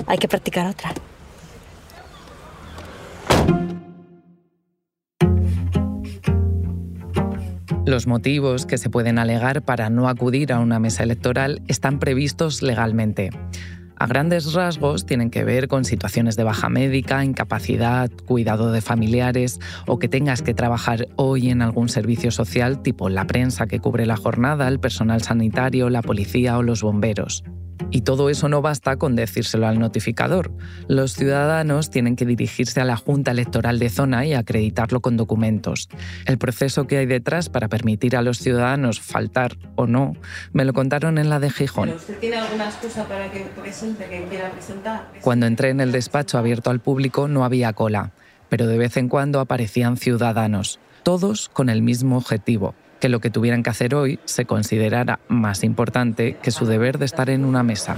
Hay 0.06 0.20
que 0.20 0.28
practicar 0.28 0.68
otra. 0.68 0.94
Los 7.88 8.06
motivos 8.06 8.68
que 8.68 8.78
se 8.78 8.92
pueden 8.92 9.18
alegar 9.18 9.64
para 9.64 9.90
no 9.90 10.08
acudir 10.08 10.54
a 10.54 10.60
una 10.60 10.78
mesa 10.80 11.02
electoral 11.02 11.64
están 11.68 11.98
previstos 11.98 12.62
legalmente. 12.62 13.32
A 13.98 14.08
grandes 14.08 14.54
rasgos 14.54 15.06
tienen 15.06 15.30
que 15.30 15.46
ver 15.46 15.68
con 15.68 15.86
situaciones 15.86 16.36
de 16.36 16.44
baja 16.44 16.68
médica, 16.70 17.24
incapacidad, 17.24 18.12
cuidado 18.26 18.72
de 18.72 18.82
familiares 18.82 19.60
o 19.88 20.00
que 20.00 20.10
tengas 20.10 20.42
que 20.42 20.54
trabajar 20.54 21.08
hoy 21.16 21.50
en 21.50 21.62
algún 21.62 21.88
servicio 21.88 22.32
social 22.32 22.82
tipo 22.82 23.08
la 23.08 23.26
prensa 23.26 23.68
que 23.68 23.80
cubre 23.80 24.06
la 24.06 24.18
jornada, 24.18 24.68
el 24.68 24.80
personal 24.80 25.22
sanitario, 25.22 25.90
la 25.90 26.02
policía 26.02 26.58
o 26.58 26.64
los 26.64 26.82
bomberos. 26.82 27.44
Y 27.92 28.02
todo 28.02 28.30
eso 28.30 28.50
no 28.50 28.62
basta 28.62 28.98
con 28.98 29.16
decírselo 29.16 29.68
al 29.68 29.80
notificador. 29.80 30.52
Los 30.88 31.14
ciudadanos 31.14 31.90
tienen 31.90 32.16
que 32.16 32.26
dirigirse 32.26 32.82
a 32.82 32.86
la 32.86 32.98
Junta 32.98 33.32
Electoral 33.32 33.80
de 33.80 33.90
Zona 33.90 34.26
y 34.26 34.34
acreditarlo 34.34 35.02
con 35.02 35.18
documentos. 35.18 35.90
El 36.26 36.38
proceso 36.38 36.88
que 36.88 36.98
hay 36.98 37.06
detrás 37.06 37.50
para 37.50 37.68
permitir 37.68 38.16
a 38.16 38.22
los 38.22 38.40
ciudadanos 38.40 39.00
faltar 39.00 39.58
o 39.76 39.88
no, 39.88 40.14
me 40.54 40.66
lo 40.66 40.74
contaron 40.74 41.18
en 41.18 41.30
la 41.30 41.40
de 41.40 41.50
Gijón. 41.50 41.90
¿Usted 41.90 42.20
tiene 42.20 42.38
alguna 42.38 42.66
excusa 42.66 43.06
para 43.06 43.32
que 43.32 43.46
presente, 43.60 44.06
que 44.06 44.26
quiera 44.30 44.52
presentar? 44.52 45.12
Cuando 45.22 45.46
entré 45.46 45.70
en 45.70 45.80
el 45.80 45.92
despacho 45.92 46.38
abierto 46.38 46.70
al 46.70 46.80
público 46.80 47.28
no 47.28 47.46
había 47.46 47.74
cola, 47.74 48.12
pero 48.50 48.68
de 48.68 48.78
vez 48.78 48.98
en 48.98 49.10
cuando 49.10 49.40
aparecían 49.40 49.98
ciudadanos, 49.98 50.80
todos 51.04 51.50
con 51.50 51.70
el 51.70 51.82
mismo 51.82 52.18
objetivo, 52.18 52.74
que 53.00 53.10
lo 53.10 53.20
que 53.20 53.30
tuvieran 53.30 53.64
que 53.64 53.70
hacer 53.70 53.96
hoy 53.96 54.20
se 54.26 54.46
considerara 54.46 55.20
más 55.28 55.64
importante 55.64 56.38
que 56.42 56.52
su 56.52 56.66
deber 56.66 56.98
de 56.98 57.06
estar 57.06 57.30
en 57.30 57.46
una 57.46 57.64
mesa. 57.64 57.98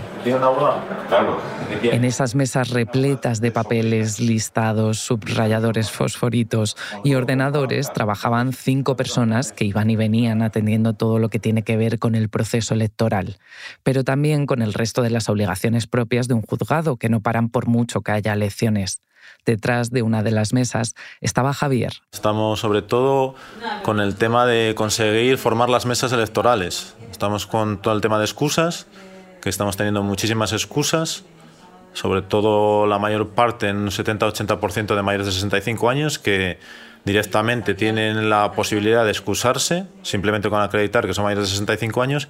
En 1.83 2.03
esas 2.03 2.35
mesas 2.35 2.69
repletas 2.69 3.41
de 3.41 3.51
papeles, 3.51 4.19
listados, 4.19 4.99
subrayadores 4.99 5.91
fosforitos 5.91 6.75
y 7.03 7.13
ordenadores 7.13 7.91
trabajaban 7.93 8.53
cinco 8.53 8.95
personas 8.95 9.51
que 9.51 9.65
iban 9.65 9.89
y 9.89 9.95
venían 9.95 10.41
atendiendo 10.41 10.93
todo 10.93 11.19
lo 11.19 11.29
que 11.29 11.39
tiene 11.39 11.63
que 11.63 11.77
ver 11.77 11.99
con 11.99 12.15
el 12.15 12.29
proceso 12.29 12.73
electoral, 12.73 13.37
pero 13.83 14.03
también 14.03 14.45
con 14.45 14.61
el 14.61 14.73
resto 14.73 15.01
de 15.01 15.09
las 15.09 15.29
obligaciones 15.29 15.87
propias 15.87 16.27
de 16.27 16.33
un 16.33 16.41
juzgado 16.41 16.97
que 16.97 17.09
no 17.09 17.21
paran 17.21 17.49
por 17.49 17.67
mucho 17.67 18.01
que 18.01 18.11
haya 18.11 18.33
elecciones. 18.33 19.01
Detrás 19.45 19.91
de 19.91 20.01
una 20.01 20.23
de 20.23 20.31
las 20.31 20.53
mesas 20.53 20.93
estaba 21.21 21.53
Javier. 21.53 21.93
Estamos 22.11 22.59
sobre 22.59 22.81
todo 22.81 23.35
con 23.83 23.99
el 23.99 24.15
tema 24.15 24.45
de 24.45 24.73
conseguir 24.75 25.37
formar 25.37 25.69
las 25.69 25.85
mesas 25.85 26.11
electorales. 26.11 26.95
Estamos 27.11 27.45
con 27.45 27.81
todo 27.81 27.93
el 27.93 28.01
tema 28.01 28.17
de 28.19 28.25
excusas, 28.25 28.87
que 29.41 29.49
estamos 29.49 29.77
teniendo 29.77 30.03
muchísimas 30.03 30.51
excusas, 30.51 31.23
sobre 31.93 32.21
todo 32.21 32.85
la 32.85 32.99
mayor 32.99 33.29
parte, 33.29 33.69
en 33.69 33.77
un 33.77 33.89
70-80% 33.89 34.95
de 34.95 35.01
mayores 35.01 35.27
de 35.27 35.33
65 35.33 35.89
años, 35.89 36.19
que 36.19 36.59
directamente 37.05 37.73
tienen 37.73 38.29
la 38.29 38.51
posibilidad 38.51 39.05
de 39.05 39.11
excusarse, 39.11 39.85
simplemente 40.03 40.49
con 40.49 40.61
acreditar 40.61 41.07
que 41.07 41.13
son 41.13 41.23
mayores 41.23 41.45
de 41.45 41.51
65 41.51 42.01
años, 42.01 42.27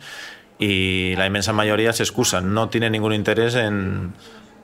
y 0.60 1.16
la 1.16 1.26
inmensa 1.26 1.52
mayoría 1.52 1.92
se 1.94 2.04
excusan, 2.04 2.54
no 2.54 2.70
tienen 2.70 2.92
ningún 2.92 3.14
interés 3.14 3.56
en 3.56 4.14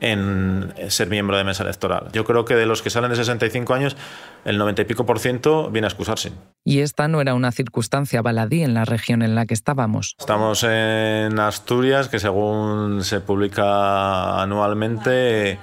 en 0.03 0.73
ser 0.89 1.09
miembro 1.09 1.37
de 1.37 1.45
mesa 1.45 1.63
electoral. 1.63 2.09
Yo 2.11 2.25
creo 2.25 2.43
que 2.43 2.55
de 2.55 2.65
los 2.65 2.81
que 2.81 2.89
salen 2.89 3.09
de 3.09 3.15
65 3.15 3.73
años, 3.73 3.95
el 4.43 4.57
90 4.57 4.81
y 4.81 4.85
pico 4.85 5.05
por 5.05 5.19
ciento 5.19 5.71
viene 5.71 5.87
a 5.87 5.89
excusarse. 5.89 6.33
Y 6.65 6.79
esta 6.79 7.07
no 7.07 7.21
era 7.21 7.33
una 7.33 7.53
circunstancia 7.53 8.21
baladí 8.21 8.63
en 8.63 8.73
la 8.73 8.83
región 8.83 9.21
en 9.21 9.33
la 9.33 9.45
que 9.45 9.53
estábamos. 9.53 10.15
Estamos 10.19 10.65
en 10.65 11.39
Asturias, 11.39 12.09
que 12.09 12.19
según 12.19 13.03
se 13.05 13.21
publica 13.21 14.41
anualmente, 14.41 15.57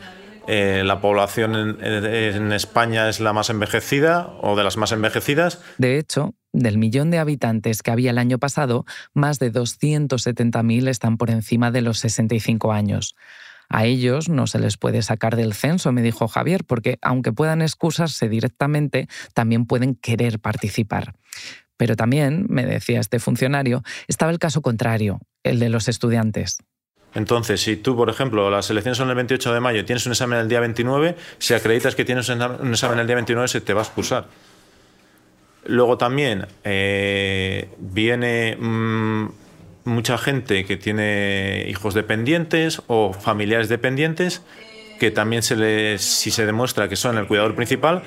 eh, 0.48 0.82
la 0.86 1.02
población 1.02 1.78
en, 1.82 2.52
España 2.52 3.10
es 3.10 3.20
la 3.20 3.34
más 3.34 3.50
envejecida 3.50 4.34
o 4.40 4.56
de 4.56 4.64
las 4.64 4.78
más 4.78 4.92
envejecidas. 4.92 5.60
De 5.76 5.98
hecho, 5.98 6.34
del 6.54 6.78
millón 6.78 7.10
de 7.10 7.18
habitantes 7.18 7.82
que 7.82 7.90
había 7.90 8.10
el 8.10 8.18
año 8.18 8.38
pasado, 8.38 8.86
más 9.12 9.38
de 9.38 9.52
270.000 9.52 10.88
están 10.88 11.18
por 11.18 11.30
encima 11.30 11.70
de 11.70 11.82
los 11.82 11.98
65 11.98 12.72
años. 12.72 13.16
A 13.70 13.86
ellos 13.86 14.28
no 14.28 14.48
se 14.48 14.58
les 14.58 14.76
puede 14.76 15.00
sacar 15.00 15.36
del 15.36 15.54
censo, 15.54 15.92
me 15.92 16.02
dijo 16.02 16.26
Javier, 16.26 16.64
porque 16.64 16.98
aunque 17.00 17.32
puedan 17.32 17.62
excusarse 17.62 18.28
directamente, 18.28 19.08
también 19.32 19.64
pueden 19.64 19.94
querer 19.94 20.40
participar. 20.40 21.14
Pero 21.76 21.96
también, 21.96 22.46
me 22.50 22.66
decía 22.66 23.00
este 23.00 23.20
funcionario, 23.20 23.82
estaba 24.08 24.32
el 24.32 24.40
caso 24.40 24.60
contrario, 24.60 25.20
el 25.44 25.60
de 25.60 25.70
los 25.70 25.88
estudiantes. 25.88 26.58
Entonces, 27.14 27.60
si 27.60 27.76
tú, 27.76 27.96
por 27.96 28.10
ejemplo, 28.10 28.50
las 28.50 28.68
elecciones 28.70 28.98
son 28.98 29.08
el 29.08 29.14
28 29.14 29.54
de 29.54 29.60
mayo 29.60 29.80
y 29.80 29.84
tienes 29.84 30.04
un 30.04 30.12
examen 30.12 30.40
el 30.40 30.48
día 30.48 30.60
29, 30.60 31.16
si 31.38 31.54
acreditas 31.54 31.94
que 31.94 32.04
tienes 32.04 32.28
un 32.28 32.70
examen 32.70 32.98
el 32.98 33.06
día 33.06 33.16
29, 33.16 33.48
se 33.48 33.60
te 33.60 33.72
va 33.72 33.80
a 33.80 33.84
expulsar. 33.84 34.26
Luego 35.64 35.96
también 35.96 36.46
eh, 36.64 37.68
viene 37.78 38.56
mm, 38.58 39.28
mucha 39.90 40.16
gente 40.18 40.64
que 40.64 40.76
tiene 40.76 41.66
hijos 41.68 41.94
dependientes 41.94 42.82
o 42.86 43.12
familiares 43.12 43.68
dependientes 43.68 44.42
que 44.98 45.10
también 45.10 45.42
se 45.42 45.56
les, 45.56 46.02
si 46.02 46.30
se 46.30 46.46
demuestra 46.46 46.88
que 46.88 46.96
son 46.96 47.16
el 47.16 47.26
cuidador 47.26 47.54
principal, 47.54 48.02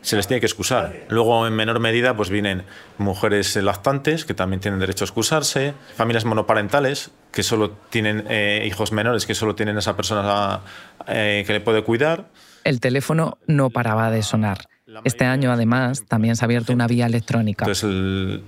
se 0.00 0.14
les 0.14 0.28
tiene 0.28 0.40
que 0.40 0.46
excusar. 0.46 1.04
Luego, 1.08 1.48
en 1.48 1.54
menor 1.54 1.80
medida, 1.80 2.16
pues 2.16 2.30
vienen 2.30 2.62
mujeres 2.96 3.56
lactantes 3.56 4.24
que 4.24 4.34
también 4.34 4.60
tienen 4.60 4.78
derecho 4.78 5.02
a 5.02 5.06
excusarse, 5.06 5.74
familias 5.96 6.24
monoparentales 6.24 7.10
que 7.32 7.42
solo 7.42 7.72
tienen 7.90 8.24
eh, 8.28 8.64
hijos 8.66 8.92
menores, 8.92 9.26
que 9.26 9.34
solo 9.34 9.56
tienen 9.56 9.76
esa 9.76 9.96
persona 9.96 10.60
eh, 11.08 11.42
que 11.44 11.52
le 11.52 11.60
puede 11.60 11.82
cuidar. 11.82 12.26
El 12.62 12.78
teléfono 12.78 13.38
no 13.48 13.70
paraba 13.70 14.12
de 14.12 14.22
sonar. 14.22 14.68
Este 15.02 15.24
año, 15.24 15.50
además, 15.50 16.04
también 16.06 16.36
se 16.36 16.44
ha 16.44 16.46
abierto 16.46 16.72
una 16.72 16.86
vía 16.86 17.06
electrónica. 17.06 17.64
Entonces, 17.64 18.40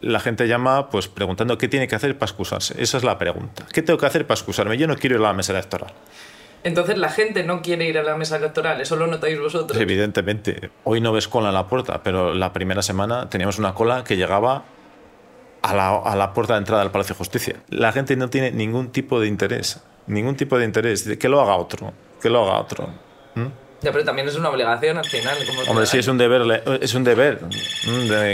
la 0.00 0.20
gente 0.20 0.46
llama 0.48 0.90
pues 0.90 1.08
preguntando 1.08 1.58
qué 1.58 1.68
tiene 1.68 1.88
que 1.88 1.96
hacer 1.96 2.16
para 2.18 2.28
excusarse. 2.30 2.80
Esa 2.82 2.98
es 2.98 3.04
la 3.04 3.18
pregunta. 3.18 3.66
¿Qué 3.72 3.82
tengo 3.82 3.98
que 3.98 4.06
hacer 4.06 4.26
para 4.26 4.36
excusarme? 4.36 4.76
Yo 4.76 4.86
no 4.86 4.96
quiero 4.96 5.16
ir 5.16 5.20
a 5.20 5.24
la 5.24 5.32
mesa 5.32 5.52
electoral. 5.52 5.92
Entonces 6.64 6.98
la 6.98 7.08
gente 7.08 7.44
no 7.44 7.62
quiere 7.62 7.86
ir 7.88 7.98
a 7.98 8.02
la 8.02 8.16
mesa 8.16 8.36
electoral, 8.36 8.80
eso 8.80 8.96
lo 8.96 9.06
notáis 9.06 9.38
vosotros. 9.38 9.80
Evidentemente. 9.80 10.70
Hoy 10.84 11.00
no 11.00 11.12
ves 11.12 11.28
cola 11.28 11.48
en 11.48 11.54
la 11.54 11.68
puerta, 11.68 12.02
pero 12.02 12.34
la 12.34 12.52
primera 12.52 12.82
semana 12.82 13.28
teníamos 13.28 13.58
una 13.58 13.74
cola 13.74 14.04
que 14.04 14.16
llegaba 14.16 14.64
a 15.62 16.16
la, 16.16 16.32
puerta 16.32 16.54
de 16.54 16.60
entrada 16.60 16.82
del 16.82 16.90
Palacio 16.90 17.14
de 17.14 17.18
Justicia. 17.18 17.56
La 17.68 17.92
gente 17.92 18.16
no 18.16 18.28
tiene 18.30 18.50
ningún 18.50 18.90
tipo 18.90 19.20
de 19.20 19.28
interés, 19.28 19.82
ningún 20.06 20.36
tipo 20.36 20.58
de 20.58 20.64
interés. 20.64 21.08
Que 21.18 21.28
lo 21.28 21.40
haga 21.40 21.56
otro, 21.56 21.92
que 22.20 22.30
lo 22.30 22.44
haga 22.44 22.60
otro. 22.60 22.88
Ya, 23.82 23.92
pero 23.92 24.04
también 24.04 24.26
es 24.26 24.36
una 24.36 24.48
obligación 24.48 24.98
al 24.98 25.04
final. 25.04 25.38
Hombre, 25.68 25.86
sí, 25.86 25.98
es 25.98 26.08
un 26.08 26.18
deber, 26.18 26.64
es 26.80 26.94
un 26.94 27.04
deber 27.04 27.40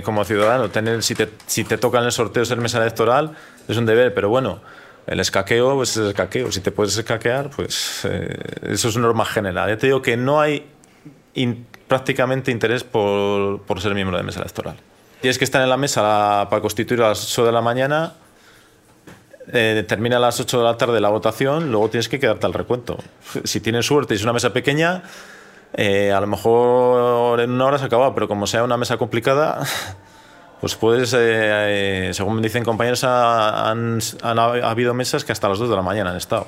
como 0.03 0.25
ciudadano. 0.25 0.71
Tener, 0.71 1.03
si, 1.03 1.15
te, 1.15 1.29
si 1.47 1.65
te 1.65 1.77
toca 1.77 1.99
en 1.99 2.05
el 2.05 2.13
sorteo 2.13 2.45
ser 2.45 2.59
mesa 2.59 2.79
electoral, 2.79 3.33
es 3.69 3.77
un 3.77 3.85
deber, 3.85 4.15
pero 4.15 4.29
bueno 4.31 4.61
el 5.07 5.21
escaqueo 5.21 5.75
pues, 5.75 5.91
es 5.91 5.97
el 5.99 6.09
escaqueo. 6.09 6.51
Si 6.51 6.61
te 6.61 6.71
puedes 6.71 6.97
escaquear, 6.97 7.51
pues 7.51 8.01
eh, 8.05 8.37
eso 8.63 8.89
es 8.89 8.97
norma 8.97 9.25
general. 9.25 9.69
Ya 9.69 9.77
te 9.77 9.87
digo 9.87 10.03
que 10.03 10.17
no 10.17 10.41
hay 10.41 10.67
prácticamente 11.89 12.51
interés 12.51 12.85
por, 12.85 13.63
por, 13.63 13.81
ser 13.81 13.95
miembro 13.95 14.17
de 14.17 14.23
mesa 14.23 14.41
electoral. 14.41 14.77
Tienes 15.21 15.39
que 15.39 15.45
estar 15.45 15.63
en 15.63 15.69
la 15.69 15.77
mesa 15.77 16.47
para 16.51 16.61
constituir 16.61 17.03
a 17.03 17.09
las 17.09 17.33
8 17.33 17.47
de 17.47 17.53
la 17.53 17.61
mañana, 17.61 18.15
eh, 19.53 19.85
termina 19.87 20.17
a 20.19 20.21
las 20.21 20.39
8 20.39 20.59
de 20.59 20.65
la 20.65 20.77
tarde 20.77 21.01
la 21.01 21.09
votación, 21.09 21.71
luego 21.71 21.89
tienes 21.89 22.09
que 22.09 22.21
quedarte 22.21 22.47
al 22.47 22.55
recuento. 22.55 22.99
Si 23.45 23.61
tienes 23.61 23.87
suerte 23.87 24.15
y 24.15 24.17
es 24.17 24.23
una 24.23 24.33
mesa 24.33 24.53
pequeña, 24.53 25.03
eh, 25.77 26.13
a 26.13 26.21
lo 26.21 26.27
mejor 26.27 27.41
en 27.41 27.51
una 27.51 27.67
hora 27.67 27.79
se 27.79 27.87
acaba, 27.87 28.15
pero 28.15 28.29
como 28.29 28.47
sea 28.47 28.63
una 28.63 28.77
mesa 28.77 28.97
complicada, 28.97 29.65
pues 30.61 30.77
puedes, 30.77 31.13
eh, 31.15 31.19
eh, 32.09 32.11
según 32.15 32.41
dicen 32.41 32.65
compañeros, 32.65 33.03
han, 33.05 33.99
ha 34.23 34.71
habido 34.71 34.95
mesas 34.95 35.25
que 35.25 35.33
hasta 35.33 35.49
las 35.49 35.59
2 35.59 35.71
de 35.71 35.77
la 35.77 35.83
mañana 35.83 36.11
han 36.11 36.17
estado. 36.17 36.47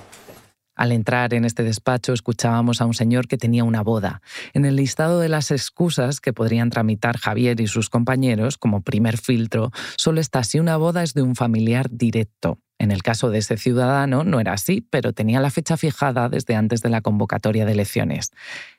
Al 0.77 0.93
entrar 0.93 1.35
en 1.35 1.45
este 1.45 1.63
despacho 1.63 2.13
escuchábamos 2.13 2.81
a 2.81 2.87
un 2.87 2.95
señor 2.95 3.27
que 3.27 3.39
tenía 3.39 3.65
una 3.65 3.83
boda. 3.83 4.21
En 4.53 4.67
el 4.67 4.77
listado 4.77 5.19
de 5.21 5.31
las 5.31 5.51
excusas 5.51 6.21
que 6.21 6.35
podrían 6.35 6.71
tramitar 6.71 7.17
Javier 7.17 7.61
y 7.61 7.67
sus 7.67 7.89
compañeros 7.89 8.59
como 8.59 8.83
primer 8.83 9.17
filtro, 9.17 9.73
solo 9.97 10.21
está 10.21 10.45
si 10.45 10.61
una 10.61 10.77
boda 10.77 11.03
es 11.03 11.15
de 11.15 11.23
un 11.23 11.35
familiar 11.35 11.89
directo. 11.91 12.59
En 12.79 12.91
el 12.91 13.03
caso 13.03 13.31
de 13.31 13.39
ese 13.39 13.57
ciudadano 13.57 14.23
no 14.23 14.39
era 14.39 14.53
así, 14.53 14.83
pero 14.83 15.15
tenía 15.15 15.41
la 15.41 15.51
fecha 15.51 15.79
fijada 15.79 16.29
desde 16.29 16.57
antes 16.57 16.83
de 16.83 16.91
la 16.91 17.01
convocatoria 17.01 17.65
de 17.65 17.73
elecciones. 17.73 18.33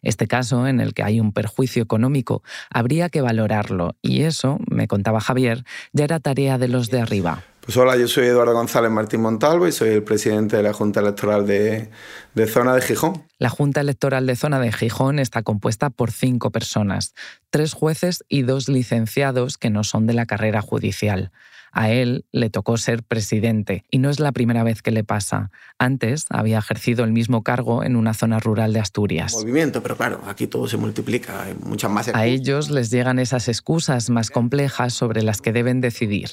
Este 0.03 0.27
caso, 0.27 0.67
en 0.67 0.79
el 0.79 0.93
que 0.93 1.01
hay 1.01 1.19
un 1.19 1.31
perjuicio 1.31 1.81
económico, 1.81 2.43
habría 2.69 3.09
que 3.09 3.21
valorarlo, 3.21 3.95
y 4.03 4.21
eso, 4.21 4.59
me 4.69 4.87
contaba 4.87 5.19
Javier, 5.19 5.63
ya 5.93 6.03
era 6.03 6.19
tarea 6.19 6.59
de 6.59 6.67
los 6.67 6.91
de 6.91 7.01
arriba. 7.01 7.43
Pues 7.67 7.75
hola, 7.75 7.97
yo 7.97 8.07
soy 8.07 8.27
Eduardo 8.27 8.53
González 8.53 8.89
Martín 8.89 9.19
Montalvo 9.19 9.67
y 9.67 9.73
soy 9.73 9.89
el 9.89 10.01
presidente 10.01 10.55
de 10.55 10.63
la 10.63 10.71
Junta 10.71 11.01
Electoral 11.01 11.45
de, 11.45 11.89
de, 12.33 12.47
Zona 12.47 12.73
de 12.73 12.79
Gijón. 12.79 13.25
La 13.39 13.49
Junta 13.49 13.81
Electoral 13.81 14.25
de 14.25 14.37
Zona 14.37 14.57
de 14.61 14.71
Gijón 14.71 15.19
está 15.19 15.43
compuesta 15.43 15.89
por 15.89 16.11
cinco 16.11 16.49
personas, 16.49 17.13
tres 17.49 17.73
jueces 17.73 18.23
y 18.29 18.43
dos 18.43 18.69
licenciados 18.69 19.57
que 19.57 19.69
no 19.69 19.83
son 19.83 20.07
de 20.07 20.13
la 20.13 20.25
carrera 20.25 20.61
judicial. 20.61 21.33
A 21.71 21.91
él 21.91 22.25
le 22.31 22.49
tocó 22.49 22.77
ser 22.77 23.03
presidente 23.03 23.83
y 23.91 23.99
no 23.99 24.09
es 24.09 24.19
la 24.19 24.31
primera 24.31 24.63
vez 24.63 24.81
que 24.81 24.91
le 24.91 25.03
pasa. 25.03 25.51
Antes 25.77 26.25
había 26.29 26.59
ejercido 26.59 27.03
el 27.03 27.11
mismo 27.11 27.43
cargo 27.43 27.83
en 27.83 27.95
una 27.95 28.13
zona 28.13 28.39
rural 28.39 28.73
de 28.73 28.79
Asturias. 28.79 29.33
Movimiento, 29.33 29.81
pero 29.83 29.95
claro, 29.95 30.21
aquí 30.27 30.47
todo 30.47 30.67
se 30.67 30.77
multiplica, 30.77 31.43
hay 31.43 31.55
muchas 31.63 31.91
más. 31.91 32.07
A 32.09 32.25
ellos 32.25 32.69
les 32.69 32.89
llegan 32.89 33.19
esas 33.19 33.47
excusas 33.47 34.09
más 34.09 34.31
complejas 34.31 34.93
sobre 34.93 35.21
las 35.21 35.41
que 35.41 35.53
deben 35.53 35.81
decidir. 35.81 36.29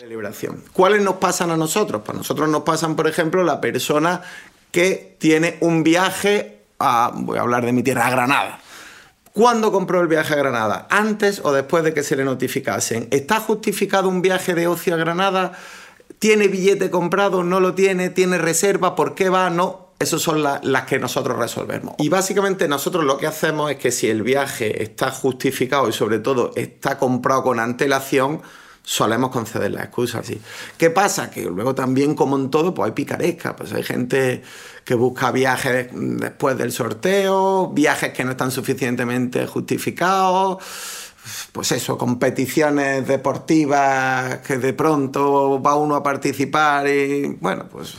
¿Cuáles 0.73 1.03
nos 1.03 1.17
pasan 1.17 1.51
a 1.51 1.57
nosotros? 1.57 2.03
Pues 2.05 2.15
a 2.15 2.19
nosotros 2.19 2.49
nos 2.49 2.63
pasan, 2.63 2.97
por 2.97 3.07
ejemplo, 3.07 3.43
la 3.43 3.61
persona 3.61 4.23
que 4.71 5.17
tiene 5.19 5.57
un 5.61 5.83
viaje 5.83 6.59
a, 6.79 7.13
voy 7.15 7.39
a 7.39 7.43
hablar 7.43 7.65
de 7.65 7.73
mi 7.73 7.83
tierra, 7.83 8.07
a 8.07 8.11
Granada 8.11 8.64
¿Cuándo 9.35 9.73
compró 9.73 10.01
el 10.01 10.07
viaje 10.07 10.33
a 10.33 10.37
Granada? 10.37 10.87
¿Antes 10.91 11.41
o 11.43 11.51
después 11.51 11.83
de 11.83 11.93
que 11.93 12.05
se 12.05 12.15
le 12.15 12.25
notificasen? 12.25 13.09
¿Está 13.11 13.41
justificado 13.41 14.09
un 14.09 14.23
viaje 14.23 14.55
de 14.55 14.69
ocio 14.69 14.95
a 14.95 14.97
Granada? 14.97 15.59
¿Tiene 16.21 16.47
billete 16.47 16.89
comprado? 16.89 17.43
¿No 17.43 17.59
lo 17.59 17.75
tiene? 17.75 18.11
¿Tiene 18.11 18.39
reserva? 18.39 18.95
¿Por 18.95 19.17
qué 19.17 19.31
va? 19.31 19.51
No. 19.51 19.89
Esas 19.99 20.23
son 20.23 20.41
las 20.45 20.85
que 20.85 21.01
nosotros 21.01 21.37
resolvemos. 21.37 21.97
Y 21.99 22.11
básicamente 22.11 22.69
nosotros 22.69 23.03
lo 23.03 23.19
que 23.19 23.27
hacemos 23.27 23.73
es 23.73 23.79
que 23.79 23.91
si 23.91 24.09
el 24.09 24.23
viaje 24.23 24.85
está 24.85 25.11
justificado 25.11 25.89
y 25.89 25.93
sobre 25.93 26.21
todo 26.21 26.53
está 26.55 26.97
comprado 26.97 27.43
con 27.43 27.59
antelación, 27.59 28.41
solemos 28.85 29.31
conceder 29.31 29.73
la 29.73 29.85
excusa. 29.85 30.23
¿sí? 30.23 30.41
¿Qué 30.77 30.91
pasa? 30.91 31.31
Que 31.31 31.45
luego 31.45 31.75
también, 31.75 32.15
como 32.15 32.37
en 32.37 32.51
todo, 32.51 32.75
pues 32.75 32.87
hay 32.87 32.93
picaresca. 32.93 33.57
Pues 33.57 33.73
hay 33.73 33.83
gente 33.83 34.43
que 34.85 34.95
busca 34.95 35.33
viajes 35.33 35.89
después 35.93 36.57
del 36.57 36.71
sorteo, 36.71 37.71
viajes 37.71 38.13
que 38.13 38.25
no 38.25 38.33
están 38.33 38.51
suficientemente 38.51 39.47
justificados. 39.47 40.63
Pues 41.53 41.73
eso, 41.73 41.97
competiciones 41.97 43.09
deportivas 43.09 44.41
que 44.41 44.59
de 44.59 44.75
pronto 44.75 45.61
va 45.63 45.75
uno 45.75 45.97
a 45.97 46.03
participar 46.03 46.87
y 46.87 47.39
bueno, 47.41 47.67
pues, 47.73 47.95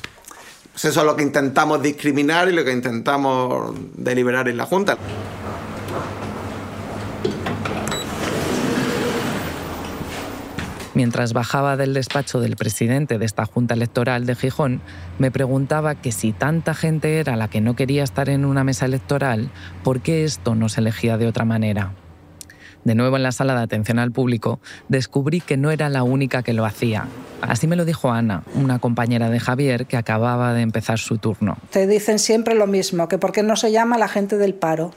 pues 0.71 0.85
eso 0.85 0.99
es 0.99 1.05
lo 1.05 1.15
que 1.15 1.23
intentamos 1.23 1.81
discriminar 1.81 2.47
y 2.49 2.51
lo 2.51 2.63
que 2.63 2.71
intentamos 2.71 3.73
deliberar 3.95 4.47
en 4.47 4.57
la 4.57 4.67
Junta. 4.67 4.95
Mientras 10.95 11.33
bajaba 11.33 11.75
del 11.75 11.93
despacho 11.93 12.39
del 12.39 12.55
presidente 12.55 13.17
de 13.17 13.25
esta 13.25 13.45
Junta 13.45 13.73
Electoral 13.73 14.25
de 14.25 14.33
Gijón, 14.33 14.79
me 15.19 15.29
preguntaba 15.29 15.95
que 15.95 16.13
si 16.13 16.31
tanta 16.31 16.73
gente 16.73 17.19
era 17.19 17.35
la 17.35 17.49
que 17.49 17.59
no 17.59 17.75
quería 17.75 18.01
estar 18.01 18.29
en 18.29 18.45
una 18.45 18.63
mesa 18.63 18.85
electoral, 18.85 19.49
¿por 19.83 19.99
qué 19.99 20.23
esto 20.23 20.55
no 20.55 20.69
se 20.69 20.79
elegía 20.79 21.17
de 21.17 21.27
otra 21.27 21.43
manera? 21.43 21.91
De 22.85 22.95
nuevo 22.95 23.17
en 23.17 23.23
la 23.23 23.33
sala 23.33 23.55
de 23.55 23.63
atención 23.63 23.99
al 23.99 24.13
público, 24.13 24.61
descubrí 24.87 25.41
que 25.41 25.57
no 25.57 25.69
era 25.69 25.89
la 25.89 26.03
única 26.03 26.43
que 26.43 26.53
lo 26.53 26.63
hacía. 26.63 27.07
Así 27.41 27.67
me 27.67 27.75
lo 27.75 27.83
dijo 27.83 28.11
Ana, 28.11 28.43
una 28.53 28.79
compañera 28.79 29.29
de 29.29 29.41
Javier 29.41 29.87
que 29.87 29.97
acababa 29.97 30.53
de 30.53 30.61
empezar 30.61 30.97
su 30.97 31.17
turno. 31.17 31.57
Te 31.71 31.87
dicen 31.87 32.19
siempre 32.19 32.55
lo 32.55 32.67
mismo, 32.67 33.09
que 33.09 33.17
por 33.17 33.33
qué 33.33 33.43
no 33.43 33.57
se 33.57 33.73
llama 33.73 33.97
la 33.97 34.07
gente 34.07 34.37
del 34.37 34.53
paro, 34.53 34.91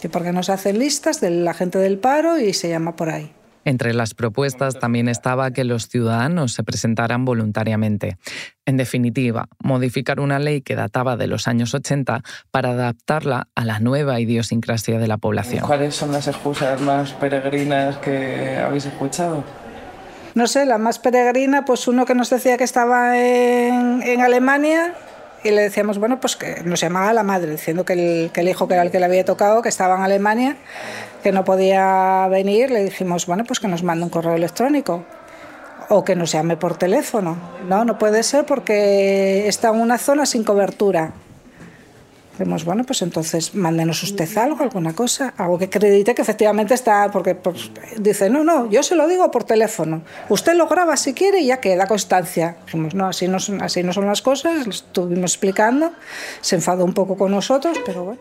que 0.00 0.08
por 0.08 0.22
qué 0.22 0.32
no 0.32 0.44
se 0.44 0.52
hacen 0.52 0.78
listas 0.78 1.20
de 1.20 1.30
la 1.30 1.52
gente 1.52 1.80
del 1.80 1.98
paro 1.98 2.38
y 2.38 2.52
se 2.52 2.68
llama 2.68 2.94
por 2.94 3.10
ahí. 3.10 3.32
Entre 3.64 3.92
las 3.92 4.14
propuestas 4.14 4.78
también 4.78 5.08
estaba 5.08 5.50
que 5.50 5.64
los 5.64 5.88
ciudadanos 5.88 6.54
se 6.54 6.64
presentaran 6.64 7.24
voluntariamente. 7.24 8.16
En 8.64 8.76
definitiva, 8.76 9.48
modificar 9.58 10.20
una 10.20 10.38
ley 10.38 10.62
que 10.62 10.76
databa 10.76 11.16
de 11.16 11.26
los 11.26 11.46
años 11.48 11.74
80 11.74 12.22
para 12.50 12.70
adaptarla 12.70 13.48
a 13.54 13.64
la 13.64 13.80
nueva 13.80 14.20
idiosincrasia 14.20 14.98
de 14.98 15.08
la 15.08 15.18
población. 15.18 15.66
¿Cuáles 15.66 15.94
son 15.94 16.12
las 16.12 16.26
excusas 16.28 16.80
más 16.80 17.12
peregrinas 17.12 17.98
que 17.98 18.56
habéis 18.58 18.86
escuchado? 18.86 19.44
No 20.34 20.46
sé, 20.46 20.64
la 20.64 20.78
más 20.78 20.98
peregrina, 20.98 21.64
pues 21.64 21.88
uno 21.88 22.06
que 22.06 22.14
nos 22.14 22.30
decía 22.30 22.56
que 22.56 22.64
estaba 22.64 23.18
en, 23.18 24.02
en 24.02 24.20
Alemania 24.20 24.94
y 25.42 25.50
le 25.50 25.62
decíamos, 25.62 25.98
bueno, 25.98 26.20
pues 26.20 26.36
que 26.36 26.62
nos 26.64 26.80
llamaba 26.80 27.12
la 27.12 27.22
madre, 27.22 27.52
diciendo 27.52 27.84
que 27.84 27.92
el, 27.94 28.30
que 28.32 28.40
el, 28.40 28.48
hijo 28.48 28.68
que 28.68 28.74
era 28.74 28.82
el 28.82 28.90
que 28.90 28.98
le 28.98 29.06
había 29.06 29.24
tocado, 29.24 29.62
que 29.62 29.68
estaba 29.68 29.96
en 29.96 30.02
Alemania, 30.02 30.56
que 31.22 31.32
no 31.32 31.44
podía 31.44 32.26
venir, 32.30 32.70
le 32.70 32.84
dijimos, 32.84 33.26
bueno, 33.26 33.44
pues 33.44 33.60
que 33.60 33.68
nos 33.68 33.82
mande 33.82 34.04
un 34.04 34.10
correo 34.10 34.34
electrónico 34.34 35.04
o 35.88 36.04
que 36.04 36.14
nos 36.14 36.32
llame 36.32 36.56
por 36.56 36.76
teléfono. 36.76 37.36
No, 37.68 37.84
no 37.84 37.98
puede 37.98 38.22
ser 38.22 38.44
porque 38.44 39.48
está 39.48 39.70
en 39.70 39.80
una 39.80 39.98
zona 39.98 40.26
sin 40.26 40.44
cobertura. 40.44 41.12
Decimos, 42.38 42.64
bueno, 42.64 42.84
pues 42.84 43.02
entonces 43.02 43.54
mándenos 43.54 44.02
usted 44.02 44.28
algo, 44.38 44.62
alguna 44.62 44.94
cosa, 44.94 45.34
algo 45.36 45.58
que 45.58 45.66
acredite 45.66 46.14
que 46.14 46.22
efectivamente 46.22 46.72
está, 46.72 47.10
porque 47.10 47.34
pues, 47.34 47.70
dice, 47.98 48.30
no, 48.30 48.44
no, 48.44 48.70
yo 48.70 48.82
se 48.82 48.94
lo 48.94 49.06
digo 49.08 49.30
por 49.30 49.44
teléfono. 49.44 50.02
Usted 50.28 50.54
lo 50.54 50.66
graba 50.66 50.96
si 50.96 51.12
quiere 51.12 51.40
y 51.40 51.46
ya 51.46 51.60
queda 51.60 51.86
constancia. 51.86 52.56
Dijimos, 52.64 52.94
no, 52.94 53.06
así 53.06 53.28
no, 53.28 53.40
son, 53.40 53.62
así 53.62 53.82
no 53.82 53.92
son 53.92 54.06
las 54.06 54.22
cosas, 54.22 54.64
lo 54.66 54.72
estuvimos 54.72 55.32
explicando, 55.32 55.92
se 56.40 56.56
enfadó 56.56 56.84
un 56.84 56.94
poco 56.94 57.16
con 57.16 57.30
nosotros, 57.30 57.78
pero 57.84 58.04
bueno. 58.04 58.20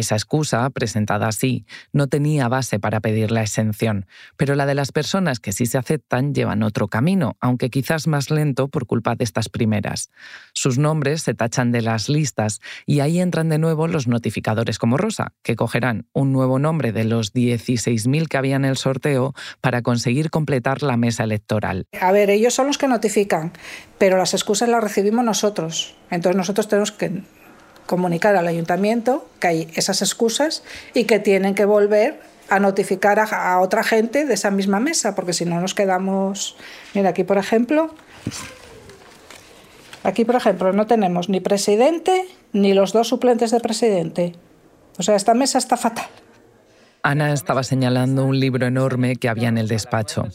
Esa 0.00 0.14
excusa, 0.14 0.70
presentada 0.70 1.28
así, 1.28 1.66
no 1.92 2.06
tenía 2.06 2.48
base 2.48 2.78
para 2.78 3.00
pedir 3.00 3.30
la 3.30 3.42
exención, 3.42 4.06
pero 4.38 4.54
la 4.54 4.64
de 4.64 4.74
las 4.74 4.92
personas 4.92 5.40
que 5.40 5.52
sí 5.52 5.66
se 5.66 5.76
aceptan 5.76 6.32
llevan 6.32 6.62
otro 6.62 6.88
camino, 6.88 7.36
aunque 7.38 7.68
quizás 7.68 8.06
más 8.06 8.30
lento 8.30 8.68
por 8.68 8.86
culpa 8.86 9.14
de 9.14 9.24
estas 9.24 9.50
primeras. 9.50 10.10
Sus 10.54 10.78
nombres 10.78 11.20
se 11.20 11.34
tachan 11.34 11.70
de 11.70 11.82
las 11.82 12.08
listas 12.08 12.62
y 12.86 13.00
ahí 13.00 13.20
entran 13.20 13.50
de 13.50 13.58
nuevo 13.58 13.88
los 13.88 14.08
notificadores 14.08 14.78
como 14.78 14.96
Rosa, 14.96 15.34
que 15.42 15.54
cogerán 15.54 16.06
un 16.14 16.32
nuevo 16.32 16.58
nombre 16.58 16.92
de 16.92 17.04
los 17.04 17.34
16.000 17.34 18.26
que 18.26 18.38
había 18.38 18.56
en 18.56 18.64
el 18.64 18.78
sorteo 18.78 19.34
para 19.60 19.82
conseguir 19.82 20.30
completar 20.30 20.82
la 20.82 20.96
mesa 20.96 21.24
electoral. 21.24 21.84
A 22.00 22.10
ver, 22.10 22.30
ellos 22.30 22.54
son 22.54 22.68
los 22.68 22.78
que 22.78 22.88
notifican, 22.88 23.52
pero 23.98 24.16
las 24.16 24.32
excusas 24.32 24.70
las 24.70 24.82
recibimos 24.82 25.26
nosotros. 25.26 25.94
Entonces 26.10 26.38
nosotros 26.38 26.68
tenemos 26.68 26.90
que 26.90 27.22
comunicar 27.90 28.36
al 28.36 28.46
ayuntamiento 28.46 29.26
que 29.40 29.48
hay 29.48 29.68
esas 29.74 30.00
excusas 30.00 30.62
y 30.94 31.06
que 31.06 31.18
tienen 31.18 31.56
que 31.56 31.64
volver 31.64 32.20
a 32.48 32.60
notificar 32.60 33.18
a, 33.18 33.58
otra 33.58 33.82
gente 33.82 34.26
de 34.26 34.34
esa 34.34 34.52
misma 34.52 34.78
mesa, 34.78 35.16
porque 35.16 35.32
si 35.32 35.44
no 35.44 35.60
nos 35.60 35.74
quedamos... 35.74 36.56
Mira, 36.94 37.08
aquí 37.08 37.24
por 37.24 37.36
ejemplo, 37.36 37.92
aquí 40.04 40.24
por 40.24 40.36
ejemplo 40.36 40.72
no 40.72 40.86
tenemos 40.86 41.28
ni 41.28 41.40
presidente 41.40 42.28
ni 42.52 42.74
los 42.74 42.92
dos 42.92 43.08
suplentes 43.08 43.50
de 43.50 43.58
presidente. 43.58 44.36
O 44.96 45.02
sea, 45.02 45.16
esta 45.16 45.34
mesa 45.34 45.58
está 45.58 45.76
fatal. 45.76 46.06
Ana 47.02 47.32
estaba 47.32 47.64
señalando 47.64 48.24
un 48.24 48.38
libro 48.38 48.68
enorme 48.68 49.16
que 49.16 49.28
había 49.28 49.48
en 49.48 49.58
el 49.58 49.66
despacho. 49.66 50.28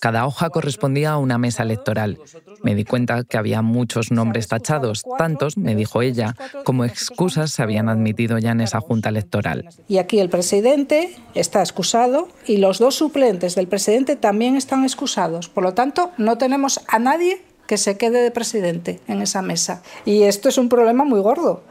Cada 0.00 0.26
hoja 0.26 0.50
correspondía 0.50 1.12
a 1.12 1.18
una 1.18 1.38
mesa 1.38 1.62
electoral. 1.62 2.18
Me 2.62 2.74
di 2.74 2.84
cuenta 2.84 3.24
que 3.24 3.36
había 3.36 3.62
muchos 3.62 4.10
nombres 4.10 4.48
tachados, 4.48 5.04
tantos, 5.18 5.56
me 5.56 5.74
dijo 5.74 6.02
ella, 6.02 6.34
como 6.64 6.84
excusas 6.84 7.50
se 7.50 7.62
habían 7.62 7.88
admitido 7.88 8.38
ya 8.38 8.52
en 8.52 8.60
esa 8.60 8.80
junta 8.80 9.08
electoral. 9.08 9.68
Y 9.88 9.98
aquí 9.98 10.18
el 10.18 10.28
presidente 10.28 11.16
está 11.34 11.60
excusado 11.60 12.28
y 12.46 12.58
los 12.58 12.78
dos 12.78 12.94
suplentes 12.96 13.54
del 13.54 13.68
presidente 13.68 14.16
también 14.16 14.56
están 14.56 14.84
excusados. 14.84 15.48
Por 15.48 15.64
lo 15.64 15.74
tanto, 15.74 16.12
no 16.18 16.38
tenemos 16.38 16.80
a 16.88 16.98
nadie 16.98 17.42
que 17.66 17.78
se 17.78 17.96
quede 17.96 18.22
de 18.22 18.30
presidente 18.30 19.00
en 19.08 19.22
esa 19.22 19.42
mesa. 19.42 19.82
Y 20.04 20.22
esto 20.22 20.48
es 20.48 20.58
un 20.58 20.68
problema 20.68 21.04
muy 21.04 21.20
gordo. 21.20 21.64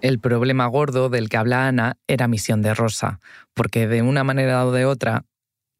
El 0.00 0.20
problema 0.20 0.66
gordo 0.66 1.08
del 1.08 1.28
que 1.28 1.38
habla 1.38 1.66
Ana 1.66 1.96
era 2.06 2.28
Misión 2.28 2.62
de 2.62 2.72
Rosa, 2.72 3.18
porque 3.54 3.88
de 3.88 4.02
una 4.02 4.22
manera 4.22 4.64
o 4.64 4.70
de 4.70 4.84
otra 4.84 5.24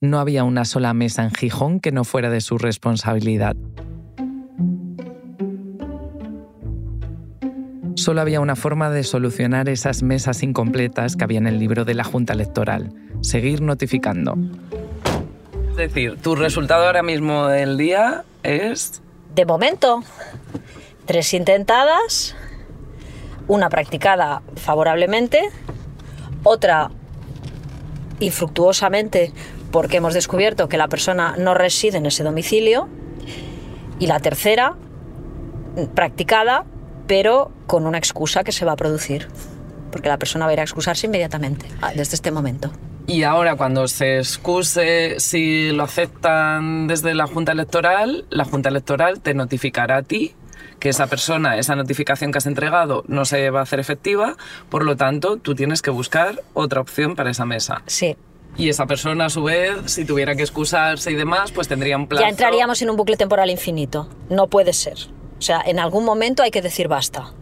no 0.01 0.21
había 0.21 0.45
una 0.45 0.65
sola 0.65 0.95
mesa 0.95 1.25
en 1.25 1.33
Gijón 1.33 1.81
que 1.81 1.91
no 1.91 2.05
fuera 2.05 2.31
de 2.31 2.41
su 2.41 2.57
responsabilidad. 2.57 3.57
Solo 7.97 8.21
había 8.21 8.41
una 8.41 8.55
forma 8.55 8.91
de 8.91 9.03
solucionar 9.03 9.69
esas 9.69 10.05
mesas 10.05 10.45
incompletas 10.45 11.17
que 11.17 11.25
había 11.25 11.39
en 11.39 11.49
el 11.49 11.59
libro 11.59 11.85
de 11.85 11.95
la 11.95 12.05
Junta 12.05 12.33
Electoral, 12.33 12.93
seguir 13.23 13.61
notificando. 13.61 14.37
Es 15.71 15.77
decir, 15.77 16.17
tu 16.23 16.37
resultado 16.37 16.87
ahora 16.87 17.03
mismo 17.03 17.49
del 17.49 17.77
día 17.77 18.25
es... 18.45 19.03
De 19.35 19.45
momento, 19.45 20.05
tres 21.07 21.35
intentadas, 21.35 22.37
una 23.49 23.69
practicada 23.69 24.43
favorablemente, 24.55 25.41
otra 26.45 26.91
infructuosamente 28.21 29.33
porque 29.71 29.99
hemos 29.99 30.15
descubierto 30.15 30.69
que 30.69 30.77
la 30.77 30.89
persona 30.89 31.35
no 31.39 31.55
reside 31.55 31.99
en 31.99 32.07
ese 32.07 32.25
domicilio 32.25 32.89
y 33.99 34.07
la 34.07 34.21
tercera 34.21 34.75
practicada 35.95 36.65
pero 37.07 37.51
con 37.67 37.87
una 37.87 37.99
excusa 37.99 38.45
que 38.45 38.53
se 38.53 38.65
va 38.65 38.73
a 38.73 38.77
producir 38.77 39.29
porque 39.91 40.09
la 40.09 40.19
persona 40.19 40.45
va 40.45 40.51
a 40.51 40.55
ir 40.55 40.61
a 40.61 40.63
excusarse 40.63 41.07
inmediatamente 41.07 41.67
desde 41.95 42.15
este 42.15 42.31
momento. 42.31 42.71
Y 43.07 43.23
ahora 43.23 43.57
cuando 43.57 43.89
se 43.89 44.19
excuse, 44.19 45.19
si 45.19 45.71
lo 45.73 45.85
aceptan 45.85 46.87
desde 46.87 47.15
la 47.15 47.27
Junta 47.27 47.53
Electoral, 47.53 48.27
la 48.29 48.45
Junta 48.45 48.69
Electoral 48.69 49.21
te 49.21 49.33
notificará 49.33 49.97
a 49.97 50.03
ti 50.03 50.35
que 50.79 50.91
esa 50.91 51.07
persona, 51.07 51.57
esa 51.57 51.75
notificación 51.75 52.33
que 52.33 52.39
has 52.39 52.47
entregado 52.47 53.05
no 53.09 53.25
se 53.25 53.49
va 53.49 53.61
a 53.61 53.63
hacer 53.63 53.81
efectiva, 53.81 54.37
por 54.69 54.85
lo 54.85 54.97
tanto, 54.97 55.39
tú 55.39 55.55
tienes 55.55 55.81
que 55.81 55.91
buscar 55.91 56.43
otra 56.53 56.83
opción 56.83 57.17
para 57.17 57.31
esa 57.31 57.47
mesa. 57.47 57.83
Sí. 57.87 58.17
Y 58.57 58.69
esa 58.69 58.87
persona, 58.87 59.27
a 59.27 59.31
su 59.31 59.45
vez, 59.45 59.77
si 59.87 60.05
tuviera 60.05 60.35
que 60.35 60.43
excusarse 60.43 61.13
y 61.13 61.15
demás, 61.15 61.53
pues 61.53 61.69
tendría 61.69 61.97
un 61.97 62.09
plazo. 62.09 62.25
Ya 62.25 62.29
entraríamos 62.29 62.83
en 62.83 62.91
un 62.91 62.97
bucle 62.97 63.17
temporal 63.17 63.51
infinito. 63.51 64.09
No 64.31 64.49
puede 64.49 64.73
ser. 64.73 64.97
O 65.39 65.43
sea, 65.43 65.63
en 65.65 65.79
algún 65.79 66.05
momento 66.05 66.43
hay 66.43 66.51
que 66.51 66.63
decir 66.63 66.89
basta 66.89 67.33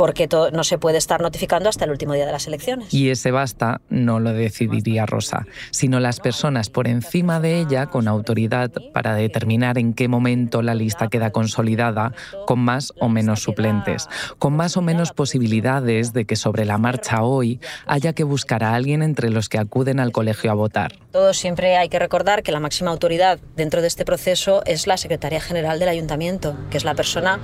porque 0.00 0.30
no 0.54 0.64
se 0.64 0.78
puede 0.78 0.96
estar 0.96 1.20
notificando 1.20 1.68
hasta 1.68 1.84
el 1.84 1.90
último 1.90 2.14
día 2.14 2.24
de 2.24 2.32
las 2.32 2.46
elecciones. 2.46 2.94
Y 2.94 3.10
ese 3.10 3.32
basta 3.32 3.82
no 3.90 4.18
lo 4.18 4.32
decidiría 4.32 5.04
Rosa, 5.04 5.44
sino 5.72 6.00
las 6.00 6.20
personas 6.20 6.70
por 6.70 6.88
encima 6.88 7.38
de 7.38 7.60
ella 7.60 7.84
con 7.84 8.08
autoridad 8.08 8.70
para 8.94 9.14
determinar 9.14 9.76
en 9.76 9.92
qué 9.92 10.08
momento 10.08 10.62
la 10.62 10.74
lista 10.74 11.08
queda 11.08 11.32
consolidada, 11.32 12.14
con 12.46 12.60
más 12.60 12.94
o 12.98 13.10
menos 13.10 13.42
suplentes, 13.42 14.08
con 14.38 14.56
más 14.56 14.78
o 14.78 14.80
menos 14.80 15.12
posibilidades 15.12 16.14
de 16.14 16.24
que 16.24 16.36
sobre 16.36 16.64
la 16.64 16.78
marcha 16.78 17.22
hoy 17.22 17.60
haya 17.86 18.14
que 18.14 18.24
buscar 18.24 18.64
a 18.64 18.74
alguien 18.74 19.02
entre 19.02 19.28
los 19.28 19.50
que 19.50 19.58
acuden 19.58 20.00
al 20.00 20.12
colegio 20.12 20.50
a 20.50 20.54
votar. 20.54 20.94
Todo 21.12 21.34
siempre 21.34 21.76
hay 21.76 21.90
que 21.90 21.98
recordar 21.98 22.42
que 22.42 22.52
la 22.52 22.60
máxima 22.60 22.90
autoridad 22.90 23.38
dentro 23.54 23.82
de 23.82 23.88
este 23.88 24.06
proceso 24.06 24.62
es 24.64 24.86
la 24.86 24.96
Secretaría 24.96 25.42
General 25.42 25.78
del 25.78 25.90
Ayuntamiento, 25.90 26.56
que 26.70 26.78
es 26.78 26.84
la 26.84 26.94
persona 26.94 27.38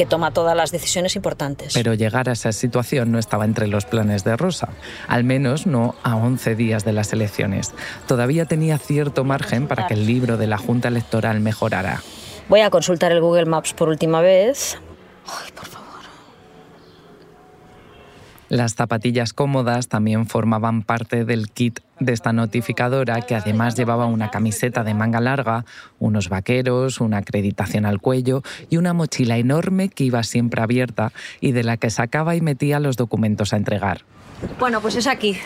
que 0.00 0.06
toma 0.06 0.30
todas 0.30 0.56
las 0.56 0.70
decisiones 0.70 1.14
importantes. 1.14 1.74
Pero 1.74 1.92
llegar 1.92 2.30
a 2.30 2.32
esa 2.32 2.52
situación 2.52 3.12
no 3.12 3.18
estaba 3.18 3.44
entre 3.44 3.66
los 3.66 3.84
planes 3.84 4.24
de 4.24 4.34
Rosa, 4.34 4.70
al 5.08 5.24
menos 5.24 5.66
no 5.66 5.94
a 6.02 6.16
11 6.16 6.54
días 6.54 6.86
de 6.86 6.94
las 6.94 7.12
elecciones. 7.12 7.74
Todavía 8.06 8.46
tenía 8.46 8.78
cierto 8.78 9.24
margen 9.24 9.68
para 9.68 9.88
que 9.88 9.92
el 9.92 10.06
libro 10.06 10.38
de 10.38 10.46
la 10.46 10.56
Junta 10.56 10.88
Electoral 10.88 11.40
mejorara. 11.40 12.02
Voy 12.48 12.60
a 12.60 12.70
consultar 12.70 13.12
el 13.12 13.20
Google 13.20 13.44
Maps 13.44 13.74
por 13.74 13.90
última 13.90 14.22
vez. 14.22 14.78
Ay, 15.26 15.52
por 15.54 15.66
favor. 15.66 15.89
Las 18.50 18.74
zapatillas 18.74 19.32
cómodas 19.32 19.86
también 19.86 20.26
formaban 20.26 20.82
parte 20.82 21.24
del 21.24 21.50
kit 21.50 21.78
de 22.00 22.12
esta 22.12 22.32
notificadora 22.32 23.20
que 23.20 23.36
además 23.36 23.76
llevaba 23.76 24.06
una 24.06 24.32
camiseta 24.32 24.82
de 24.82 24.92
manga 24.92 25.20
larga, 25.20 25.64
unos 26.00 26.28
vaqueros, 26.28 27.00
una 27.00 27.18
acreditación 27.18 27.86
al 27.86 28.00
cuello 28.00 28.42
y 28.68 28.76
una 28.76 28.92
mochila 28.92 29.38
enorme 29.38 29.88
que 29.88 30.02
iba 30.02 30.24
siempre 30.24 30.62
abierta 30.62 31.12
y 31.40 31.52
de 31.52 31.62
la 31.62 31.76
que 31.76 31.90
sacaba 31.90 32.34
y 32.34 32.40
metía 32.40 32.80
los 32.80 32.96
documentos 32.96 33.52
a 33.52 33.56
entregar. 33.56 34.02
Bueno, 34.58 34.80
pues 34.80 34.96
es 34.96 35.06
aquí. 35.06 35.38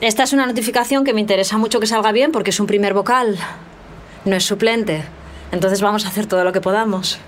Esta 0.00 0.22
es 0.22 0.32
una 0.32 0.46
notificación 0.46 1.04
que 1.04 1.12
me 1.12 1.20
interesa 1.20 1.58
mucho 1.58 1.78
que 1.78 1.86
salga 1.86 2.10
bien 2.10 2.32
porque 2.32 2.50
es 2.50 2.60
un 2.60 2.66
primer 2.66 2.94
vocal, 2.94 3.36
no 4.24 4.34
es 4.34 4.44
suplente. 4.44 5.04
Entonces 5.52 5.82
vamos 5.82 6.06
a 6.06 6.08
hacer 6.08 6.24
todo 6.24 6.42
lo 6.42 6.52
que 6.52 6.62
podamos. 6.62 7.20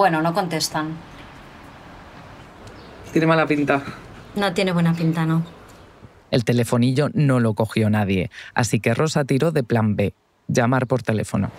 Bueno, 0.00 0.22
no 0.22 0.32
contestan. 0.32 0.96
Tiene 3.12 3.26
mala 3.26 3.46
pinta. 3.46 3.82
No 4.34 4.54
tiene 4.54 4.72
buena 4.72 4.94
pinta, 4.94 5.26
no. 5.26 5.44
El 6.30 6.46
telefonillo 6.46 7.10
no 7.12 7.38
lo 7.38 7.52
cogió 7.52 7.90
nadie, 7.90 8.30
así 8.54 8.80
que 8.80 8.94
Rosa 8.94 9.26
tiró 9.26 9.52
de 9.52 9.62
plan 9.62 9.96
B, 9.96 10.14
llamar 10.48 10.86
por 10.86 11.02
teléfono. 11.02 11.50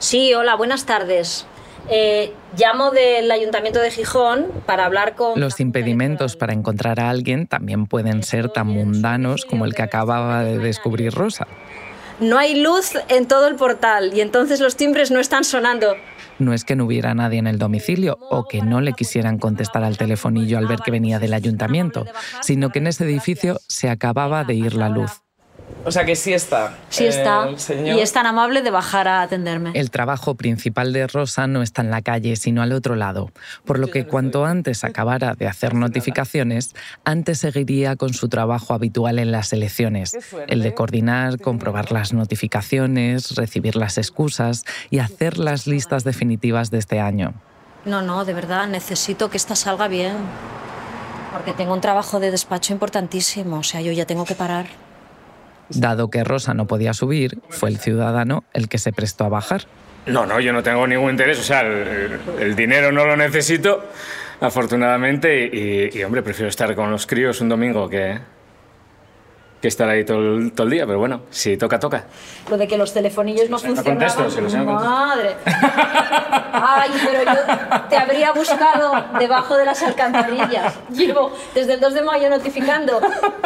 Sí, 0.00 0.34
hola, 0.34 0.54
buenas 0.54 0.84
tardes. 0.84 1.46
Eh, 1.88 2.34
llamo 2.58 2.90
del 2.90 3.30
Ayuntamiento 3.30 3.80
de 3.80 3.90
Gijón 3.90 4.48
para 4.66 4.84
hablar 4.84 5.14
con... 5.14 5.40
Los 5.40 5.58
impedimentos 5.58 6.36
para 6.36 6.52
encontrar 6.52 7.00
a 7.00 7.08
alguien 7.08 7.46
también 7.46 7.86
pueden 7.86 8.22
ser 8.22 8.50
tan 8.50 8.66
mundanos 8.66 9.46
como 9.46 9.64
el 9.64 9.74
que 9.74 9.80
acababa 9.80 10.44
de 10.44 10.58
descubrir 10.58 11.14
Rosa. 11.14 11.46
No 12.20 12.36
hay 12.36 12.60
luz 12.60 12.92
en 13.08 13.26
todo 13.26 13.48
el 13.48 13.56
portal 13.56 14.12
y 14.12 14.20
entonces 14.20 14.60
los 14.60 14.76
timbres 14.76 15.10
no 15.10 15.20
están 15.20 15.42
sonando. 15.42 15.96
No 16.38 16.52
es 16.52 16.64
que 16.64 16.76
no 16.76 16.84
hubiera 16.84 17.14
nadie 17.14 17.38
en 17.38 17.46
el 17.46 17.58
domicilio 17.58 18.18
o 18.30 18.46
que 18.46 18.62
no 18.62 18.80
le 18.80 18.92
quisieran 18.92 19.38
contestar 19.38 19.84
al 19.84 19.96
telefonillo 19.96 20.58
al 20.58 20.66
ver 20.66 20.80
que 20.80 20.90
venía 20.90 21.18
del 21.18 21.34
ayuntamiento, 21.34 22.04
sino 22.42 22.70
que 22.70 22.78
en 22.78 22.88
ese 22.88 23.04
edificio 23.04 23.58
se 23.68 23.88
acababa 23.88 24.44
de 24.44 24.54
ir 24.54 24.74
la 24.74 24.88
luz. 24.88 25.25
O 25.84 25.92
sea 25.92 26.04
que 26.04 26.16
sí 26.16 26.32
está. 26.32 26.74
Sí 26.88 27.06
está. 27.06 27.48
el 27.48 27.60
señor. 27.60 27.96
Y 27.96 28.00
es 28.00 28.12
tan 28.12 28.26
amable 28.26 28.62
de 28.62 28.70
bajar 28.70 29.06
a 29.06 29.22
atenderme. 29.22 29.70
El 29.74 29.92
trabajo 29.92 30.34
principal 30.34 30.92
de 30.92 31.06
Rosa 31.06 31.46
no 31.46 31.62
está 31.62 31.82
en 31.82 31.92
la 31.92 32.02
calle, 32.02 32.34
sino 32.34 32.62
al 32.62 32.72
otro 32.72 32.96
lado, 32.96 33.30
por 33.64 33.78
lo 33.78 33.86
que 33.86 34.04
cuanto 34.04 34.44
antes 34.44 34.82
acabara 34.84 35.34
de 35.34 35.46
hacer 35.46 35.74
notificaciones, 35.74 36.74
antes 37.04 37.38
seguiría 37.38 37.94
con 37.94 38.14
su 38.14 38.28
trabajo 38.28 38.74
habitual 38.74 39.20
en 39.20 39.30
las 39.30 39.52
elecciones, 39.52 40.16
el 40.48 40.62
de 40.62 40.74
coordinar, 40.74 41.40
comprobar 41.40 41.92
las 41.92 42.12
notificaciones, 42.12 43.36
recibir 43.36 43.76
las 43.76 43.96
excusas 43.96 44.64
y 44.90 44.98
hacer 44.98 45.38
las 45.38 45.68
listas 45.68 46.02
definitivas 46.02 46.72
de 46.72 46.78
este 46.78 46.98
año. 46.98 47.34
No, 47.84 48.02
no, 48.02 48.24
de 48.24 48.34
verdad, 48.34 48.66
necesito 48.66 49.30
que 49.30 49.36
esta 49.36 49.54
salga 49.54 49.86
bien. 49.86 50.16
Porque 51.32 51.52
tengo 51.52 51.74
un 51.74 51.80
trabajo 51.80 52.18
de 52.18 52.30
despacho 52.32 52.72
importantísimo, 52.72 53.58
o 53.58 53.62
sea, 53.62 53.80
yo 53.82 53.92
ya 53.92 54.06
tengo 54.06 54.24
que 54.24 54.34
parar. 54.34 54.66
Dado 55.70 56.10
que 56.10 56.22
Rosa 56.24 56.54
no 56.54 56.66
podía 56.66 56.92
subir, 56.94 57.38
fue 57.48 57.68
el 57.70 57.78
ciudadano 57.78 58.44
el 58.52 58.68
que 58.68 58.78
se 58.78 58.92
prestó 58.92 59.24
a 59.24 59.28
bajar. 59.28 59.62
No, 60.06 60.24
no, 60.24 60.38
yo 60.38 60.52
no 60.52 60.62
tengo 60.62 60.86
ningún 60.86 61.10
interés. 61.10 61.40
O 61.40 61.42
sea, 61.42 61.62
el, 61.62 62.20
el 62.38 62.54
dinero 62.54 62.92
no 62.92 63.04
lo 63.04 63.16
necesito, 63.16 63.84
afortunadamente. 64.40 65.44
Y, 65.52 65.98
y, 65.98 66.04
hombre, 66.04 66.22
prefiero 66.22 66.48
estar 66.48 66.74
con 66.76 66.90
los 66.90 67.06
críos 67.06 67.40
un 67.40 67.48
domingo 67.48 67.88
que, 67.88 68.18
que 69.60 69.66
estar 69.68 69.88
ahí 69.88 70.04
todo 70.04 70.36
el, 70.36 70.52
todo 70.52 70.66
el 70.68 70.72
día. 70.72 70.86
Pero 70.86 71.00
bueno, 71.00 71.22
si 71.30 71.56
toca, 71.56 71.80
toca. 71.80 72.04
Lo 72.48 72.56
de 72.56 72.68
que 72.68 72.78
los 72.78 72.94
telefonillos 72.94 73.50
no 73.50 73.58
no 73.58 73.82
contesto, 73.82 74.30
sé, 74.30 74.40
no 74.40 74.48
contesto. 74.48 74.64
Madre. 74.64 75.34
Ay, 76.52 76.90
pero 77.04 77.24
yo 77.24 77.88
te 77.88 77.96
habría 77.96 78.32
buscado 78.32 78.92
debajo 79.18 79.56
de 79.56 79.64
las 79.64 79.82
alcantarillas. 79.82 80.74
Llevo 80.90 81.32
desde 81.54 81.74
el 81.74 81.80
2 81.80 81.94
de 81.94 82.02
mayo 82.02 82.30
notificando 82.30 83.00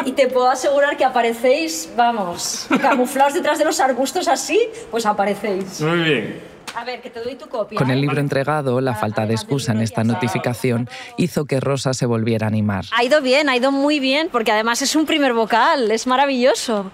y 0.05 0.13
te 0.13 0.29
puedo 0.29 0.51
asegurar 0.51 0.97
que 0.97 1.05
aparecéis, 1.05 1.91
vamos, 1.97 2.67
camuflados 2.81 3.35
detrás 3.35 3.59
de 3.59 3.65
los 3.65 3.81
arbustos 3.81 4.29
así, 4.29 4.61
pues 4.91 5.07
aparecéis. 5.07 5.81
Muy 5.81 6.03
bien. 6.03 6.51
A 6.77 6.85
ver, 6.85 7.01
que 7.01 7.11
te 7.11 7.21
doy 7.21 7.35
tu 7.35 7.49
copia. 7.49 7.77
Con 7.79 7.91
el 7.91 7.99
¿eh? 7.99 8.03
libro 8.03 8.21
entregado, 8.21 8.81
la 8.81 8.95
falta 8.95 9.27
de 9.27 9.35
excusa 9.35 9.73
en 9.73 9.81
esta 9.81 10.05
notificación 10.05 10.89
hizo 11.17 11.45
que 11.45 11.59
Rosa 11.59 11.95
se 11.95 12.07
volviera 12.07 12.47
a 12.47 12.49
animar. 12.49 12.85
Ha 12.97 13.03
ido 13.03 13.21
bien, 13.21 13.49
ha 13.49 13.57
ido 13.57 13.73
muy 13.73 13.99
bien, 13.99 14.29
porque 14.31 14.53
además 14.53 14.81
es 14.83 14.95
un 14.95 15.05
primer 15.07 15.35
vocal, 15.35 15.91
es 15.91 16.07
maravilloso. 16.07 16.91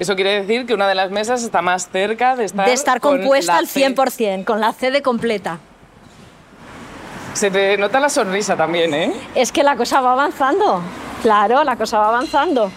Eso 0.00 0.14
quiere 0.14 0.40
decir 0.40 0.64
que 0.64 0.72
una 0.72 0.88
de 0.88 0.94
las 0.94 1.10
mesas 1.10 1.44
está 1.44 1.60
más 1.60 1.90
cerca 1.90 2.34
de 2.34 2.46
estar, 2.46 2.66
De 2.66 2.72
estar 2.72 3.00
compuesta 3.00 3.58
al 3.58 3.66
C. 3.66 3.86
100%, 3.94 4.46
con 4.46 4.58
la 4.58 4.72
C 4.72 4.90
de 4.90 5.02
completa. 5.02 5.60
Se 7.34 7.50
te 7.50 7.76
nota 7.76 8.00
la 8.00 8.08
sonrisa 8.08 8.56
también, 8.56 8.94
¿eh? 8.94 9.12
Es 9.34 9.52
que 9.52 9.62
la 9.62 9.76
cosa 9.76 10.00
va 10.00 10.12
avanzando. 10.12 10.80
Claro, 11.20 11.62
la 11.64 11.76
cosa 11.76 11.98
va 11.98 12.08
avanzando. 12.08 12.72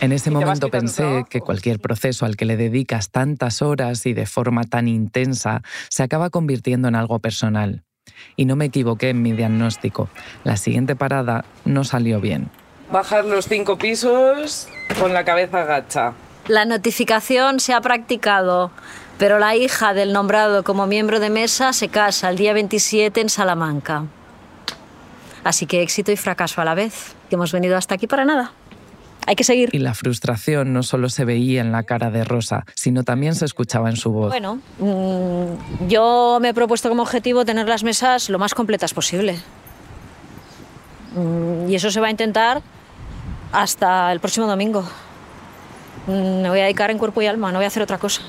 En 0.00 0.12
ese 0.12 0.30
momento 0.30 0.68
pensé 0.68 1.24
que 1.28 1.40
cualquier 1.40 1.80
proceso 1.80 2.26
al 2.26 2.36
que 2.36 2.44
le 2.44 2.56
dedicas 2.56 3.10
tantas 3.10 3.60
horas 3.60 4.06
y 4.06 4.12
de 4.12 4.26
forma 4.26 4.62
tan 4.62 4.86
intensa 4.86 5.62
se 5.88 6.04
acaba 6.04 6.30
convirtiendo 6.30 6.86
en 6.86 6.94
algo 6.94 7.18
personal. 7.18 7.82
Y 8.36 8.44
no 8.44 8.54
me 8.54 8.66
equivoqué 8.66 9.08
en 9.10 9.22
mi 9.22 9.32
diagnóstico. 9.32 10.08
La 10.44 10.56
siguiente 10.56 10.94
parada 10.94 11.44
no 11.64 11.82
salió 11.82 12.20
bien. 12.20 12.50
Bajar 12.90 13.24
los 13.24 13.48
cinco 13.48 13.78
pisos 13.78 14.68
con 15.00 15.12
la 15.12 15.24
cabeza 15.24 15.62
agacha. 15.62 16.12
La 16.48 16.64
notificación 16.64 17.58
se 17.60 17.72
ha 17.72 17.80
practicado, 17.80 18.70
pero 19.18 19.38
la 19.38 19.56
hija 19.56 19.94
del 19.94 20.12
nombrado 20.12 20.62
como 20.62 20.86
miembro 20.86 21.18
de 21.20 21.30
mesa 21.30 21.72
se 21.72 21.88
casa 21.88 22.28
el 22.28 22.36
día 22.36 22.52
27 22.52 23.20
en 23.20 23.28
Salamanca. 23.30 24.04
Así 25.42 25.66
que 25.66 25.82
éxito 25.82 26.12
y 26.12 26.16
fracaso 26.16 26.60
a 26.60 26.64
la 26.64 26.74
vez, 26.74 27.14
que 27.28 27.36
hemos 27.36 27.52
venido 27.52 27.76
hasta 27.76 27.94
aquí 27.94 28.06
para 28.06 28.24
nada. 28.24 28.52
Hay 29.26 29.36
que 29.36 29.44
seguir. 29.44 29.70
Y 29.72 29.78
la 29.78 29.94
frustración 29.94 30.74
no 30.74 30.82
solo 30.82 31.08
se 31.08 31.24
veía 31.24 31.62
en 31.62 31.72
la 31.72 31.84
cara 31.84 32.10
de 32.10 32.24
Rosa, 32.24 32.64
sino 32.74 33.04
también 33.04 33.34
se 33.34 33.46
escuchaba 33.46 33.88
en 33.88 33.96
su 33.96 34.12
voz. 34.12 34.28
Bueno, 34.28 34.58
mm, 34.78 35.88
yo 35.88 36.38
me 36.42 36.50
he 36.50 36.54
propuesto 36.54 36.90
como 36.90 37.02
objetivo 37.02 37.46
tener 37.46 37.66
las 37.66 37.84
mesas 37.84 38.28
lo 38.28 38.38
más 38.38 38.54
completas 38.54 38.92
posible. 38.92 39.38
Mm, 41.14 41.70
Y 41.70 41.74
eso 41.74 41.90
se 41.90 42.00
va 42.00 42.08
a 42.08 42.10
intentar 42.10 42.60
hasta 43.54 44.10
el 44.12 44.20
próximo 44.20 44.46
domingo. 44.46 44.84
Mm, 46.06 46.42
Me 46.42 46.48
voy 46.50 46.60
a 46.60 46.64
dedicar 46.64 46.90
en 46.90 46.98
cuerpo 46.98 47.22
y 47.22 47.26
alma, 47.26 47.52
no 47.52 47.58
voy 47.58 47.64
a 47.64 47.68
hacer 47.68 47.82
otra 47.82 47.98
cosa. 47.98 48.22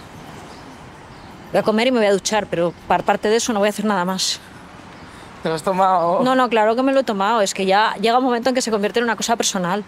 Voy 1.51 1.59
a 1.59 1.63
comer 1.63 1.87
y 1.87 1.91
me 1.91 1.97
voy 1.99 2.07
a 2.07 2.13
duchar, 2.13 2.47
pero 2.47 2.73
para 2.87 3.03
parte 3.03 3.27
de 3.27 3.37
eso 3.37 3.51
no 3.51 3.59
voy 3.59 3.67
a 3.67 3.69
hacer 3.69 3.85
nada 3.85 4.05
más. 4.05 4.39
¿Te 5.41 5.49
lo 5.49 5.55
has 5.55 5.63
tomado? 5.63 6.23
No, 6.23 6.35
no, 6.35 6.49
claro 6.49 6.75
que 6.75 6.83
me 6.83 6.91
lo 6.91 7.01
he 7.01 7.03
tomado. 7.03 7.41
Es 7.41 7.53
que 7.53 7.65
ya 7.65 7.95
llega 8.01 8.17
un 8.17 8.23
momento 8.23 8.49
en 8.49 8.55
que 8.55 8.61
se 8.61 8.71
convierte 8.71 8.99
en 8.99 9.05
una 9.05 9.15
cosa 9.15 9.35
personal. 9.35 9.83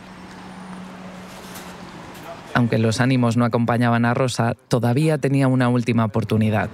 Aunque 2.54 2.78
los 2.78 3.02
ánimos 3.02 3.38
no 3.38 3.45
acompañaban 3.45 4.06
a 4.06 4.13
Rosa, 4.13 4.56
todavía 4.67 5.17
tenía 5.17 5.47
una 5.47 5.69
última 5.69 6.06
oportunidad. 6.06 6.69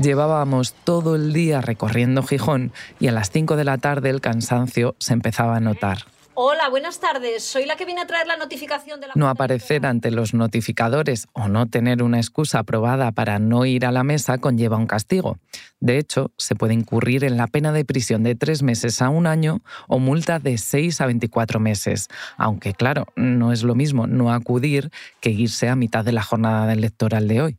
Llevábamos 0.00 0.74
todo 0.74 1.14
el 1.16 1.32
día 1.32 1.60
recorriendo 1.60 2.22
Gijón 2.22 2.72
y 2.98 3.08
a 3.08 3.12
las 3.12 3.30
5 3.30 3.56
de 3.56 3.64
la 3.64 3.78
tarde 3.78 4.10
el 4.10 4.20
cansancio 4.20 4.94
se 4.98 5.12
empezaba 5.12 5.56
a 5.56 5.60
notar. 5.60 5.98
Hola, 6.38 6.68
buenas 6.68 7.00
tardes. 7.00 7.44
Soy 7.44 7.64
la 7.64 7.76
que 7.76 7.86
viene 7.86 8.02
a 8.02 8.06
traer 8.06 8.26
la 8.26 8.36
notificación 8.36 9.00
de 9.00 9.06
la... 9.06 9.14
No 9.16 9.30
aparecer 9.30 9.86
ante 9.86 10.10
los 10.10 10.34
notificadores 10.34 11.28
o 11.32 11.48
no 11.48 11.66
tener 11.66 12.02
una 12.02 12.18
excusa 12.18 12.58
aprobada 12.58 13.10
para 13.12 13.38
no 13.38 13.64
ir 13.64 13.86
a 13.86 13.90
la 13.90 14.04
mesa 14.04 14.36
conlleva 14.36 14.76
un 14.76 14.86
castigo. 14.86 15.38
De 15.80 15.96
hecho, 15.96 16.32
se 16.36 16.54
puede 16.54 16.74
incurrir 16.74 17.24
en 17.24 17.38
la 17.38 17.46
pena 17.46 17.72
de 17.72 17.86
prisión 17.86 18.22
de 18.22 18.34
tres 18.34 18.62
meses 18.62 19.00
a 19.00 19.08
un 19.08 19.26
año 19.26 19.62
o 19.88 19.98
multa 19.98 20.38
de 20.38 20.58
6 20.58 21.00
a 21.00 21.06
24 21.06 21.58
meses. 21.58 22.08
Aunque, 22.36 22.74
claro, 22.74 23.06
no 23.16 23.50
es 23.50 23.62
lo 23.62 23.74
mismo 23.74 24.06
no 24.06 24.30
acudir 24.30 24.90
que 25.20 25.30
irse 25.30 25.70
a 25.70 25.74
mitad 25.74 26.04
de 26.04 26.12
la 26.12 26.22
jornada 26.22 26.70
electoral 26.70 27.28
de 27.28 27.40
hoy. 27.40 27.56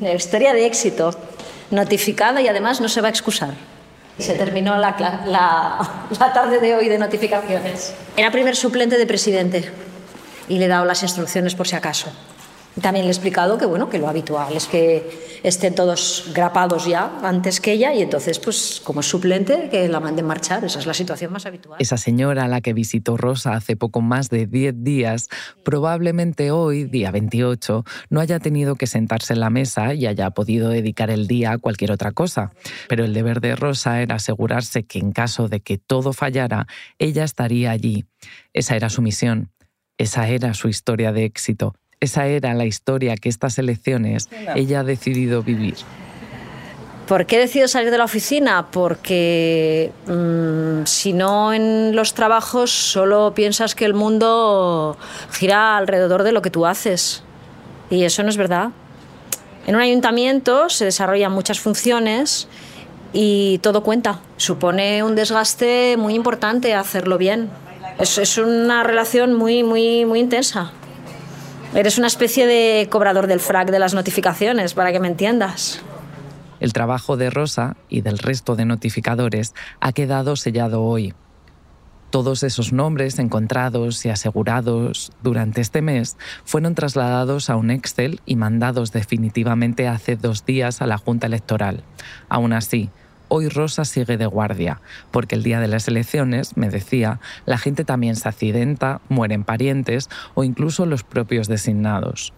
Una 0.00 0.14
historia 0.14 0.52
de 0.52 0.66
éxito, 0.66 1.12
notificada 1.70 2.42
y 2.42 2.48
además 2.48 2.80
no 2.80 2.88
se 2.88 3.00
va 3.00 3.06
a 3.06 3.10
excusar. 3.10 3.54
Se 4.18 4.34
terminó 4.34 4.76
la, 4.76 4.94
la- 5.26 5.90
la 6.18 6.32
tarde 6.32 6.58
de 6.60 6.74
hoy 6.74 6.88
de 6.88 6.98
notificaciones. 6.98 7.94
Era 8.16 8.30
primer 8.30 8.54
suplente 8.56 8.98
de 8.98 9.06
presidente 9.06 9.70
y 10.48 10.58
le 10.58 10.66
he 10.66 10.68
dado 10.68 10.84
las 10.84 11.02
instrucciones 11.02 11.54
por 11.54 11.66
si 11.66 11.76
acaso. 11.76 12.12
También 12.80 13.04
le 13.04 13.10
he 13.10 13.12
explicado 13.12 13.58
que, 13.58 13.66
bueno, 13.66 13.90
que 13.90 13.98
lo 13.98 14.08
habitual 14.08 14.54
es 14.56 14.66
que 14.66 15.40
estén 15.42 15.74
todos 15.74 16.30
grapados 16.34 16.86
ya 16.86 17.18
antes 17.22 17.60
que 17.60 17.72
ella 17.72 17.92
y 17.92 18.00
entonces, 18.00 18.38
pues, 18.38 18.80
como 18.82 19.02
suplente, 19.02 19.68
que 19.70 19.88
la 19.88 20.00
manden 20.00 20.26
marchar. 20.26 20.64
Esa 20.64 20.78
es 20.78 20.86
la 20.86 20.94
situación 20.94 21.32
más 21.32 21.44
habitual. 21.44 21.76
Esa 21.80 21.96
señora 21.96 22.44
a 22.44 22.48
la 22.48 22.60
que 22.60 22.72
visitó 22.72 23.16
Rosa 23.16 23.54
hace 23.54 23.76
poco 23.76 24.00
más 24.00 24.30
de 24.30 24.46
10 24.46 24.82
días, 24.82 25.28
probablemente 25.64 26.50
hoy, 26.50 26.84
día 26.84 27.10
28, 27.10 27.84
no 28.08 28.20
haya 28.20 28.38
tenido 28.38 28.76
que 28.76 28.86
sentarse 28.86 29.34
en 29.34 29.40
la 29.40 29.50
mesa 29.50 29.92
y 29.94 30.06
haya 30.06 30.30
podido 30.30 30.70
dedicar 30.70 31.10
el 31.10 31.26
día 31.26 31.52
a 31.52 31.58
cualquier 31.58 31.92
otra 31.92 32.12
cosa. 32.12 32.52
Pero 32.88 33.04
el 33.04 33.12
deber 33.12 33.40
de 33.40 33.54
Rosa 33.54 34.00
era 34.00 34.16
asegurarse 34.16 34.84
que 34.84 34.98
en 34.98 35.12
caso 35.12 35.48
de 35.48 35.60
que 35.60 35.76
todo 35.76 36.12
fallara, 36.12 36.66
ella 36.98 37.24
estaría 37.24 37.70
allí. 37.70 38.06
Esa 38.52 38.76
era 38.76 38.88
su 38.88 39.02
misión. 39.02 39.50
Esa 39.98 40.28
era 40.28 40.54
su 40.54 40.68
historia 40.68 41.12
de 41.12 41.24
éxito. 41.24 41.74
Esa 42.02 42.26
era 42.26 42.52
la 42.54 42.64
historia 42.64 43.14
que 43.14 43.28
estas 43.28 43.60
elecciones 43.60 44.28
ella 44.56 44.80
ha 44.80 44.82
decidido 44.82 45.44
vivir. 45.44 45.76
¿Por 47.06 47.26
qué 47.26 47.36
he 47.36 47.38
decidido 47.38 47.68
salir 47.68 47.92
de 47.92 47.98
la 47.98 48.02
oficina? 48.02 48.72
Porque 48.72 49.92
mm, 50.08 50.84
si 50.84 51.12
no 51.12 51.52
en 51.52 51.94
los 51.94 52.14
trabajos 52.14 52.72
solo 52.72 53.34
piensas 53.36 53.76
que 53.76 53.84
el 53.84 53.94
mundo 53.94 54.96
gira 55.30 55.76
alrededor 55.76 56.24
de 56.24 56.32
lo 56.32 56.42
que 56.42 56.50
tú 56.50 56.66
haces. 56.66 57.22
Y 57.88 58.02
eso 58.02 58.24
no 58.24 58.30
es 58.30 58.36
verdad. 58.36 58.70
En 59.68 59.76
un 59.76 59.80
ayuntamiento 59.80 60.70
se 60.70 60.84
desarrollan 60.84 61.30
muchas 61.30 61.60
funciones 61.60 62.48
y 63.12 63.58
todo 63.58 63.84
cuenta. 63.84 64.18
Supone 64.38 65.04
un 65.04 65.14
desgaste 65.14 65.96
muy 65.96 66.14
importante 66.16 66.74
hacerlo 66.74 67.16
bien. 67.16 67.48
Es, 68.00 68.18
es 68.18 68.38
una 68.38 68.82
relación 68.82 69.34
muy, 69.34 69.62
muy, 69.62 70.04
muy 70.04 70.18
intensa. 70.18 70.72
Eres 71.74 71.96
una 71.96 72.06
especie 72.06 72.46
de 72.46 72.88
cobrador 72.90 73.26
del 73.26 73.40
frac 73.40 73.70
de 73.70 73.78
las 73.78 73.94
notificaciones, 73.94 74.74
para 74.74 74.92
que 74.92 75.00
me 75.00 75.08
entiendas. 75.08 75.80
El 76.60 76.74
trabajo 76.74 77.16
de 77.16 77.30
Rosa 77.30 77.76
y 77.88 78.02
del 78.02 78.18
resto 78.18 78.56
de 78.56 78.66
notificadores 78.66 79.54
ha 79.80 79.92
quedado 79.92 80.36
sellado 80.36 80.82
hoy. 80.82 81.14
Todos 82.10 82.42
esos 82.42 82.74
nombres 82.74 83.18
encontrados 83.18 84.04
y 84.04 84.10
asegurados 84.10 85.12
durante 85.22 85.62
este 85.62 85.80
mes 85.80 86.18
fueron 86.44 86.74
trasladados 86.74 87.48
a 87.48 87.56
un 87.56 87.70
Excel 87.70 88.20
y 88.26 88.36
mandados 88.36 88.92
definitivamente 88.92 89.88
hace 89.88 90.16
dos 90.16 90.44
días 90.44 90.82
a 90.82 90.86
la 90.86 90.98
Junta 90.98 91.26
Electoral. 91.26 91.84
Aún 92.28 92.52
así, 92.52 92.90
hoy 93.34 93.48
Rosa 93.48 93.86
sigue 93.86 94.18
de 94.18 94.26
guardia, 94.26 94.82
porque 95.10 95.36
el 95.36 95.42
día 95.42 95.58
de 95.58 95.66
las 95.66 95.88
elecciones, 95.88 96.58
me 96.58 96.68
decía, 96.68 97.18
la 97.46 97.56
gente 97.56 97.82
también 97.82 98.14
se 98.14 98.28
accidenta, 98.28 99.00
mueren 99.08 99.42
parientes 99.42 100.10
o 100.34 100.44
incluso 100.44 100.84
los 100.84 101.02
propios 101.02 101.48
designados. 101.48 102.34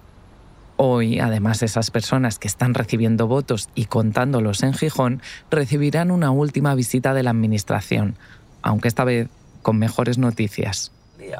Hoy, 0.77 1.19
además, 1.19 1.65
esas 1.65 1.91
personas 1.91 2.39
que 2.39 2.47
están 2.47 2.75
recibiendo 2.75 3.27
votos 3.27 3.71
y 3.75 3.87
contándolos 3.87 4.63
en 4.63 4.73
Gijón 4.73 5.21
recibirán 5.51 6.13
una 6.13 6.31
última 6.31 6.77
visita 6.77 7.13
de 7.13 7.25
la 7.25 7.31
Administración, 7.31 8.15
aunque 8.63 8.87
esta 8.87 9.03
vez 9.03 9.29
con 9.63 9.81
mejores 9.81 10.17
noticias. 10.17 10.94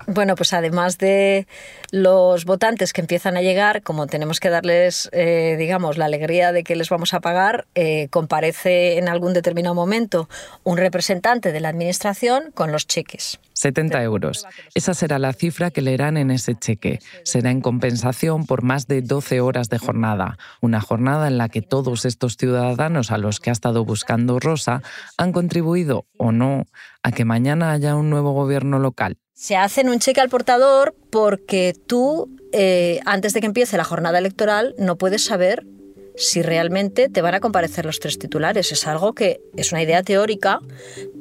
Bueno, 0.07 0.35
pues 0.35 0.53
además 0.53 0.99
de 0.99 1.47
los 1.91 2.45
votantes 2.45 2.93
que 2.93 3.01
empiezan 3.01 3.37
a 3.37 3.43
llegar, 3.43 3.83
como 3.83 4.07
tenemos 4.07 4.41
que 4.41 4.51
darles, 4.51 5.09
eh, 5.13 5.57
digamos, 5.59 5.99
la 5.99 6.07
alegría 6.07 6.53
de 6.53 6.65
que 6.65 6.77
les 6.77 6.89
vamos 6.89 7.15
a 7.15 7.21
pagar, 7.21 7.67
eh, 7.75 8.09
comparece 8.11 8.99
en 8.99 9.09
algún 9.09 9.33
determinado 9.33 9.75
momento 9.75 10.29
un 10.63 10.77
representante 10.77 11.53
de 11.53 11.61
la 11.61 11.69
Administración 11.69 12.51
con 12.55 12.73
los 12.73 12.87
cheques. 12.87 13.39
70 13.55 14.03
euros. 14.03 14.47
Esa 14.75 14.95
será 14.95 15.19
la 15.19 15.33
cifra 15.33 15.71
que 15.71 15.81
leerán 15.81 16.17
en 16.17 16.31
ese 16.31 16.55
cheque. 16.55 16.99
Será 17.23 17.51
en 17.51 17.61
compensación 17.61 18.47
por 18.47 18.63
más 18.63 18.87
de 18.87 19.01
12 19.01 19.41
horas 19.41 19.69
de 19.69 19.79
jornada. 19.79 20.39
Una 20.61 20.81
jornada 20.81 21.29
en 21.29 21.39
la 21.39 21.49
que 21.49 21.63
todos 21.63 22.05
estos 22.05 22.37
ciudadanos 22.37 23.11
a 23.11 23.19
los 23.19 23.41
que 23.41 23.51
ha 23.51 23.53
estado 23.53 23.85
buscando 23.85 24.41
Rosa 24.41 24.83
han 25.17 25.33
contribuido 25.33 26.07
o 26.19 26.33
no 26.33 26.67
a 27.03 27.13
que 27.13 27.25
mañana 27.25 27.71
haya 27.71 27.95
un 27.95 28.11
nuevo 28.11 28.33
gobierno 28.33 28.79
local. 28.79 29.19
Se 29.37 29.57
hacen 29.57 29.89
un 29.89 29.99
cheque 29.99 30.21
al 30.21 30.29
portador 30.29 30.95
porque 31.11 31.75
tú, 31.89 32.31
eh, 32.53 33.01
antes 33.05 33.33
de 33.35 33.41
que 33.41 33.47
empiece 33.47 33.77
la 33.77 33.83
jornada 33.83 34.19
electoral, 34.19 34.77
no 34.79 34.97
puedes 34.97 35.25
saber 35.25 35.67
si 36.15 36.41
realmente 36.41 37.09
te 37.09 37.21
van 37.21 37.35
a 37.35 37.41
comparecer 37.41 37.85
los 37.85 37.99
tres 37.99 38.17
titulares. 38.17 38.71
Es 38.71 38.87
algo 38.87 39.13
que 39.13 39.41
es 39.57 39.73
una 39.73 39.83
idea 39.83 40.05
teórica, 40.05 40.61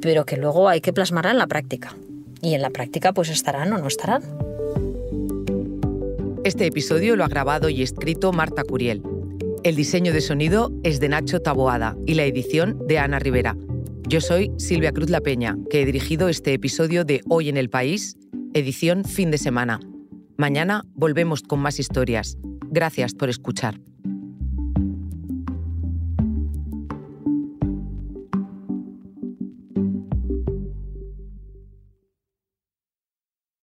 pero 0.00 0.24
que 0.24 0.36
luego 0.36 0.68
hay 0.68 0.80
que 0.80 0.92
plasmarla 0.92 1.32
en 1.32 1.38
la 1.38 1.48
práctica. 1.48 1.96
Y 2.40 2.54
en 2.54 2.62
la 2.62 2.70
práctica 2.70 3.12
pues 3.12 3.30
estarán 3.30 3.72
o 3.72 3.78
no 3.78 3.88
estarán. 3.88 4.22
Este 6.44 6.66
episodio 6.66 7.16
lo 7.16 7.24
ha 7.24 7.28
grabado 7.28 7.68
y 7.68 7.82
escrito 7.82 8.32
Marta 8.32 8.62
Curiel. 8.62 9.02
El 9.64 9.74
diseño 9.74 10.12
de 10.12 10.20
sonido 10.20 10.70
es 10.84 11.00
de 11.00 11.08
Nacho 11.08 11.40
Taboada 11.40 11.96
y 12.06 12.14
la 12.14 12.22
edición 12.24 12.86
de 12.86 13.00
Ana 13.00 13.18
Rivera. 13.18 13.56
Yo 14.06 14.20
soy 14.20 14.52
Silvia 14.58 14.92
Cruz 14.92 15.08
La 15.08 15.22
Peña, 15.22 15.56
que 15.70 15.80
he 15.80 15.86
dirigido 15.86 16.28
este 16.28 16.52
episodio 16.52 17.06
de 17.06 17.22
Hoy 17.26 17.48
en 17.48 17.56
el 17.56 17.70
País, 17.70 18.18
edición 18.52 19.02
fin 19.04 19.30
de 19.30 19.38
semana. 19.38 19.80
Mañana 20.36 20.84
volvemos 20.94 21.42
con 21.42 21.60
más 21.60 21.80
historias. 21.80 22.36
Gracias 22.70 23.14
por 23.14 23.30
escuchar. 23.30 23.80